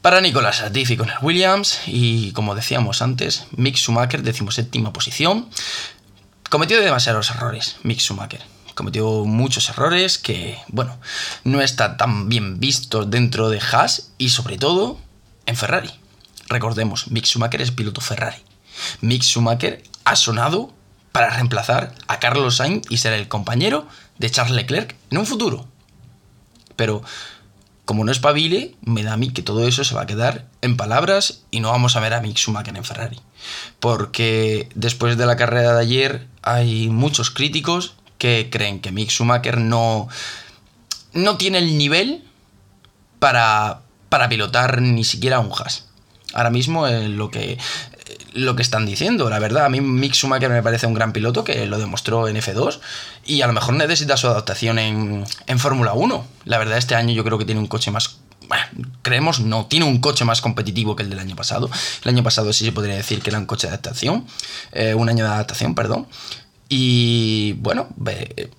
para 0.00 0.20
Nicolás 0.20 0.60
Latifi 0.60 0.96
con 0.96 1.08
el 1.10 1.16
Williams 1.22 1.80
y 1.88 2.30
como 2.34 2.54
decíamos 2.54 3.02
antes, 3.02 3.46
Mick 3.56 3.74
Schumacher 3.74 4.22
decimoséptima 4.22 4.92
posición. 4.92 5.48
Cometió 6.50 6.80
demasiados 6.80 7.30
errores 7.30 7.78
Mick 7.82 7.98
Schumacher. 7.98 8.42
Cometió 8.76 9.24
muchos 9.24 9.68
errores 9.68 10.18
que, 10.18 10.56
bueno, 10.68 10.96
no 11.42 11.62
está 11.62 11.96
tan 11.96 12.28
bien 12.28 12.60
visto 12.60 13.04
dentro 13.04 13.50
de 13.50 13.58
Haas 13.58 14.12
y 14.18 14.28
sobre 14.28 14.56
todo 14.56 15.00
en 15.46 15.56
Ferrari. 15.56 15.90
Recordemos, 16.48 17.10
Mick 17.10 17.24
Schumacher 17.24 17.60
es 17.60 17.72
piloto 17.72 18.00
Ferrari. 18.00 18.38
Mick 19.00 19.24
Schumacher 19.24 19.82
ha 20.04 20.14
sonado 20.14 20.75
para 21.16 21.30
reemplazar 21.30 21.94
a 22.08 22.18
Carlos 22.18 22.58
Sainz 22.58 22.84
y 22.90 22.98
ser 22.98 23.14
el 23.14 23.26
compañero 23.26 23.88
de 24.18 24.28
Charles 24.28 24.54
Leclerc 24.54 24.94
en 25.10 25.16
un 25.16 25.24
futuro. 25.24 25.66
Pero 26.76 27.02
como 27.86 28.04
no 28.04 28.12
es 28.12 28.18
pabile, 28.18 28.74
me 28.82 29.02
da 29.02 29.14
a 29.14 29.16
mí 29.16 29.30
que 29.30 29.40
todo 29.40 29.66
eso 29.66 29.82
se 29.82 29.94
va 29.94 30.02
a 30.02 30.06
quedar 30.06 30.44
en 30.60 30.76
palabras 30.76 31.40
y 31.50 31.60
no 31.60 31.70
vamos 31.70 31.96
a 31.96 32.00
ver 32.00 32.12
a 32.12 32.20
Mick 32.20 32.36
Schumacher 32.36 32.76
en 32.76 32.84
Ferrari. 32.84 33.18
Porque 33.80 34.68
después 34.74 35.16
de 35.16 35.24
la 35.24 35.36
carrera 35.36 35.72
de 35.72 35.80
ayer 35.80 36.26
hay 36.42 36.90
muchos 36.90 37.30
críticos 37.30 37.94
que 38.18 38.50
creen 38.52 38.80
que 38.80 38.92
Mick 38.92 39.08
Schumacher 39.08 39.56
no, 39.56 40.08
no 41.14 41.38
tiene 41.38 41.56
el 41.56 41.78
nivel 41.78 42.24
para, 43.20 43.80
para 44.10 44.28
pilotar 44.28 44.82
ni 44.82 45.02
siquiera 45.02 45.40
un 45.40 45.50
Haas. 45.50 45.86
Ahora 46.34 46.50
mismo 46.50 46.86
eh, 46.86 47.08
lo 47.08 47.30
que 47.30 47.56
lo 48.36 48.54
que 48.54 48.62
están 48.62 48.86
diciendo, 48.86 49.28
la 49.30 49.38
verdad. 49.38 49.64
A 49.64 49.68
mí 49.68 49.80
Mick 49.80 50.14
Schumacher 50.14 50.50
me 50.50 50.62
parece 50.62 50.86
un 50.86 50.94
gran 50.94 51.12
piloto 51.12 51.42
que 51.42 51.66
lo 51.66 51.78
demostró 51.78 52.28
en 52.28 52.36
F2 52.36 52.80
y 53.24 53.42
a 53.42 53.46
lo 53.46 53.52
mejor 53.52 53.74
necesita 53.74 54.16
su 54.16 54.28
adaptación 54.28 54.78
en, 54.78 55.24
en 55.46 55.58
Fórmula 55.58 55.94
1. 55.94 56.26
La 56.44 56.58
verdad, 56.58 56.78
este 56.78 56.94
año 56.94 57.14
yo 57.14 57.24
creo 57.24 57.38
que 57.38 57.44
tiene 57.44 57.60
un 57.60 57.66
coche 57.66 57.90
más 57.90 58.18
bueno, 58.48 58.64
creemos, 59.02 59.40
no, 59.40 59.66
tiene 59.66 59.86
un 59.86 59.98
coche 59.98 60.24
más 60.24 60.40
competitivo 60.40 60.94
que 60.94 61.02
el 61.02 61.10
del 61.10 61.18
año 61.18 61.34
pasado. 61.34 61.68
El 62.04 62.10
año 62.10 62.22
pasado 62.22 62.52
sí 62.52 62.64
se 62.64 62.70
podría 62.70 62.94
decir 62.94 63.20
que 63.20 63.30
era 63.30 63.40
un 63.40 63.46
coche 63.46 63.66
de 63.66 63.72
adaptación, 63.72 64.24
eh, 64.70 64.94
un 64.94 65.08
año 65.08 65.24
de 65.24 65.30
adaptación, 65.30 65.74
perdón. 65.74 66.06
Y 66.68 67.54
bueno, 67.54 67.88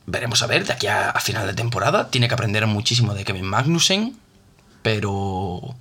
veremos 0.05 0.41
a 0.41 0.47
ver 0.47 0.65
de 0.65 0.73
aquí 0.73 0.87
a, 0.87 1.09
a, 1.11 1.19
final 1.21 1.47
de 1.47 1.53
temporada. 1.53 2.09
Tiene 2.09 2.27
que 2.27 2.33
aprender 2.33 2.65
muchísimo 2.67 3.13
de 3.13 3.23
Kevin 3.23 3.45
Magnussen, 3.45 4.17
pero 4.81 5.75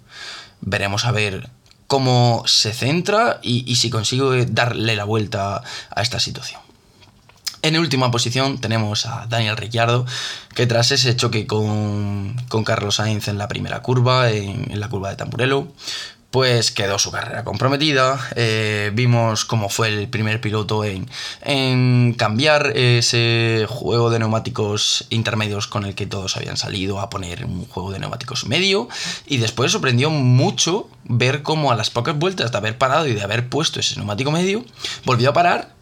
veremos 0.61 1.05
a 1.05 1.13
ver 1.13 1.51
cómo 1.87 2.43
se 2.47 2.73
centra 2.73 3.39
y, 3.43 3.77
si 3.77 3.91
consigue 3.91 4.47
darle 4.47 4.97
la 4.97 5.05
vuelta 5.05 5.63
a 5.91 6.03
esta 6.03 6.21
situación. 6.21 6.61
En 7.63 7.77
última 7.79 8.11
posición 8.11 8.59
tenemos 8.59 9.07
a 9.07 9.27
Daniel 9.29 9.57
Ricciardo, 9.57 10.07
que 10.55 10.67
tras 10.67 10.93
ese 10.93 11.17
choque 11.17 11.47
con, 11.47 12.37
Carlos 12.65 12.97
Sainz 12.97 13.29
en 13.29 13.39
la 13.39 13.49
primera 13.49 13.83
curva, 13.83 14.31
en, 14.31 14.79
la 14.79 14.89
curva 14.89 15.11
de 15.11 15.17
Tamburello, 15.17 15.69
pues 16.37 16.71
quedó 16.71 16.99
su 16.99 17.11
carrera 17.11 17.45
comprometida. 17.45 18.21
Eh, 18.37 18.91
vimos 18.93 19.47
cómo 19.47 19.71
fue 19.71 19.89
el 19.89 20.07
primer 20.11 20.39
piloto 20.39 20.85
en, 20.85 21.09
en, 21.41 22.13
cambiar 22.13 22.77
ese 22.77 23.65
juego 23.67 24.11
de 24.11 24.19
neumáticos 24.19 25.07
intermedios 25.09 25.67
con 25.67 25.87
el 25.87 25.95
que 25.95 26.05
todos 26.05 26.37
habían 26.37 26.59
salido 26.59 27.01
a 27.01 27.09
poner 27.09 27.47
un 27.47 27.65
juego 27.65 27.91
de 27.91 28.01
neumáticos 28.01 28.45
medio. 28.45 28.87
Y 29.27 29.39
después 29.39 29.73
sorprendió 29.73 30.11
mucho 30.11 30.91
ver 31.05 31.43
cómo 31.43 31.73
a 31.73 31.75
las 31.75 31.89
pocas 31.89 32.19
vueltas 32.19 32.53
de 32.53 32.59
haber 32.59 32.77
parado 32.77 33.07
y 33.07 33.15
de 33.15 33.23
haber 33.23 33.49
puesto 33.49 33.81
ese 33.81 33.97
neumático 33.97 34.31
medio, 34.31 34.63
volvió 35.07 35.31
a 35.31 35.33
parar 35.33 35.75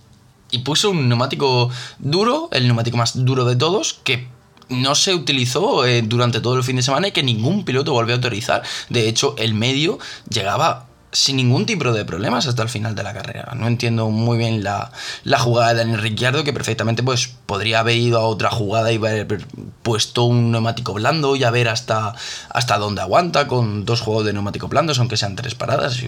y 0.52 0.60
puso 0.60 0.90
un 0.90 1.08
neumático 1.08 1.68
duro, 1.98 2.48
el 2.52 2.68
neumático 2.68 2.96
más 2.96 3.24
duro 3.24 3.44
de 3.44 3.56
todos, 3.56 3.94
que 4.04 4.28
no 4.68 4.94
se 4.94 5.14
utilizó 5.14 5.84
eh, 5.84 6.02
durante 6.02 6.40
todo 6.40 6.56
el 6.56 6.64
fin 6.64 6.76
de 6.76 6.82
semana 6.82 7.08
y 7.08 7.12
que 7.12 7.22
ningún 7.22 7.64
piloto 7.64 7.92
volvió 7.92 8.14
a 8.14 8.16
autorizar. 8.16 8.62
De 8.88 9.08
hecho, 9.08 9.34
el 9.38 9.54
medio 9.54 9.98
llegaba 10.28 10.86
sin 11.14 11.36
ningún 11.36 11.64
tipo 11.64 11.92
de 11.92 12.04
problemas 12.04 12.46
hasta 12.46 12.62
el 12.62 12.68
final 12.68 12.94
de 12.94 13.04
la 13.04 13.14
carrera. 13.14 13.52
No 13.54 13.68
entiendo 13.68 14.10
muy 14.10 14.36
bien 14.36 14.64
la, 14.64 14.90
jugada 15.38 15.72
de 15.72 15.76
Daniel 15.76 16.00
Ricciardo, 16.00 16.42
que 16.42 16.52
perfectamente 16.52 17.02
pues, 17.02 17.28
podría 17.46 17.80
haber 17.80 17.96
ido 17.96 18.18
a 18.18 18.26
otra 18.26 18.50
jugada 18.50 18.92
y 18.92 18.96
haber 18.96 19.46
puesto 19.82 20.24
un 20.24 20.50
neumático 20.50 20.92
blando 20.92 21.36
y 21.36 21.44
a 21.44 21.50
ver 21.50 21.68
hasta, 21.68 22.14
hasta 22.50 22.78
dónde 22.78 23.00
aguanta 23.00 23.46
con 23.46 23.84
dos 23.84 24.00
juegos 24.00 24.26
de 24.26 24.32
neumático 24.32 24.66
blandos, 24.68 24.98
aunque 24.98 25.16
sean 25.16 25.36
tres 25.36 25.54
paradas. 25.54 26.00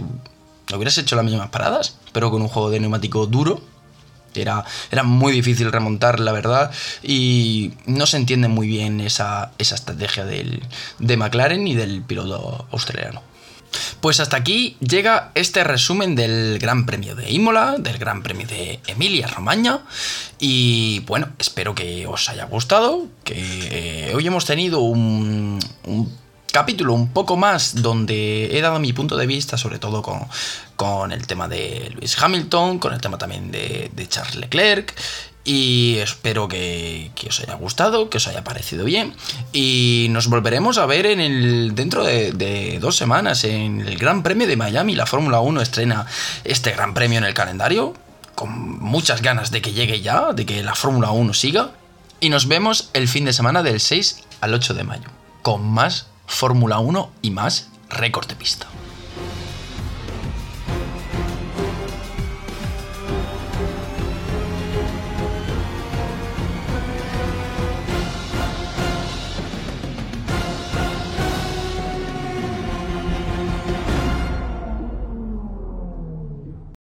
Hubieras 0.75 0.99
hecho 0.99 1.14
las 1.14 1.25
mismas 1.25 1.51
paradas, 1.51 1.97
pero 2.12 2.33
con 2.33 2.42
un 2.42 2.49
juego 2.49 2.71
de 2.71 2.81
neumático 2.81 3.27
duro 3.27 3.61
era, 4.42 4.64
era 4.90 5.03
muy 5.03 5.33
difícil 5.33 5.72
remontar, 5.72 6.20
la 6.20 6.33
verdad, 6.33 6.70
y 7.03 7.72
no 7.87 8.07
se 8.07 8.16
entiende 8.16 8.49
muy 8.49 8.66
bien 8.66 9.01
esa, 9.01 9.53
estrategia 9.59 10.25
del, 10.25 10.62
de 10.99 11.16
McLaren 11.16 11.66
y 11.66 11.75
del 11.75 12.03
piloto 12.03 12.66
australiano. 12.70 13.22
Pues 14.01 14.20
hasta 14.20 14.37
aquí 14.37 14.77
llega 14.81 15.33
este 15.35 15.62
resumen 15.64 16.14
del 16.14 16.59
Gran 16.59 16.87
Premio 16.87 17.14
de 17.14 17.31
Imola, 17.31 17.77
del 17.79 17.99
Gran 17.99 18.22
Premio 18.22 18.46
de 18.46 18.81
Emilia 18.87 19.27
Romagna. 19.27 19.81
Y 20.38 21.01
bueno, 21.01 21.29
espero 21.38 21.75
que 21.75 22.07
os 22.07 22.29
haya 22.29 22.44
gustado, 22.46 23.07
que 23.25 24.12
hoy 24.14 24.27
hemos 24.27 24.46
tenido 24.46 24.81
un 24.81 25.59
capítulo 26.57 26.95
un 26.95 27.09
poco 27.09 27.37
más 27.37 27.83
donde 27.83 28.57
he 28.57 28.62
dado 28.62 28.79
mi 28.79 28.95
punto 28.95 29.19
de 29.19 29.27
vista, 29.27 29.59
sobre 29.59 29.79
todo 29.79 30.01
con, 30.01 30.21
con 30.75 31.12
el 31.12 31.27
tema 31.27 31.49
de 31.49 31.90
Lewis 31.95 32.16
Hamilton, 32.19 32.79
con 32.79 32.95
el 32.95 33.01
tema 33.03 33.19
también 33.19 33.51
de, 33.51 33.90
Charles 34.09 34.37
Leclerc. 34.37 34.95
Y 35.45 35.97
espero 35.99 36.49
que, 36.49 37.11
os 37.29 37.40
haya 37.40 37.57
gustado, 37.57 38.09
que 38.09 38.16
os 38.16 38.27
haya 38.27 38.42
parecido 38.42 38.87
bien. 38.87 39.12
Y 39.53 40.07
nos 40.09 40.29
volveremos 40.29 40.79
a 40.79 40.87
ver 40.87 41.05
en 41.05 41.21
el, 41.21 41.75
dentro 41.75 42.03
de, 42.03 42.33
de 42.33 42.79
dos 42.81 42.97
semanas 42.97 43.45
en 43.45 43.83
el 43.83 43.99
Gran 43.99 44.23
Premio 44.23 44.47
de 44.47 44.57
Miami. 44.57 44.95
La 44.95 45.05
Fórmula 45.05 45.40
1 45.40 45.61
estrena 45.61 46.07
este 46.45 46.73
Gran 46.73 46.95
Premio 46.95 47.19
en 47.19 47.25
el 47.25 47.35
calendario. 47.35 47.92
Con 48.35 48.79
muchas 48.81 49.21
ganas 49.21 49.51
de 49.51 49.61
que 49.61 49.75
llegue 49.75 50.01
ya, 50.01 50.33
de 50.33 50.47
que 50.47 50.62
la 50.62 50.75
Fórmula 50.75 51.11
1 51.11 51.35
siga. 51.35 51.73
Y 52.19 52.31
nos 52.31 52.49
vemos 52.49 52.88
el 52.95 53.09
fin 53.09 53.27
de 53.27 53.35
semana 53.35 53.62
del 53.62 53.79
6 53.79 54.23
al 54.40 54.55
8 54.55 54.73
de 54.73 54.85
mayo. 54.85 55.11
Con 55.42 55.62
más 55.62 56.07
Fórmula 56.27 56.79
1 56.79 57.11
y 57.23 57.31
más 57.31 57.71
récord 57.89 58.27
de 58.27 58.37
pista. 58.37 58.67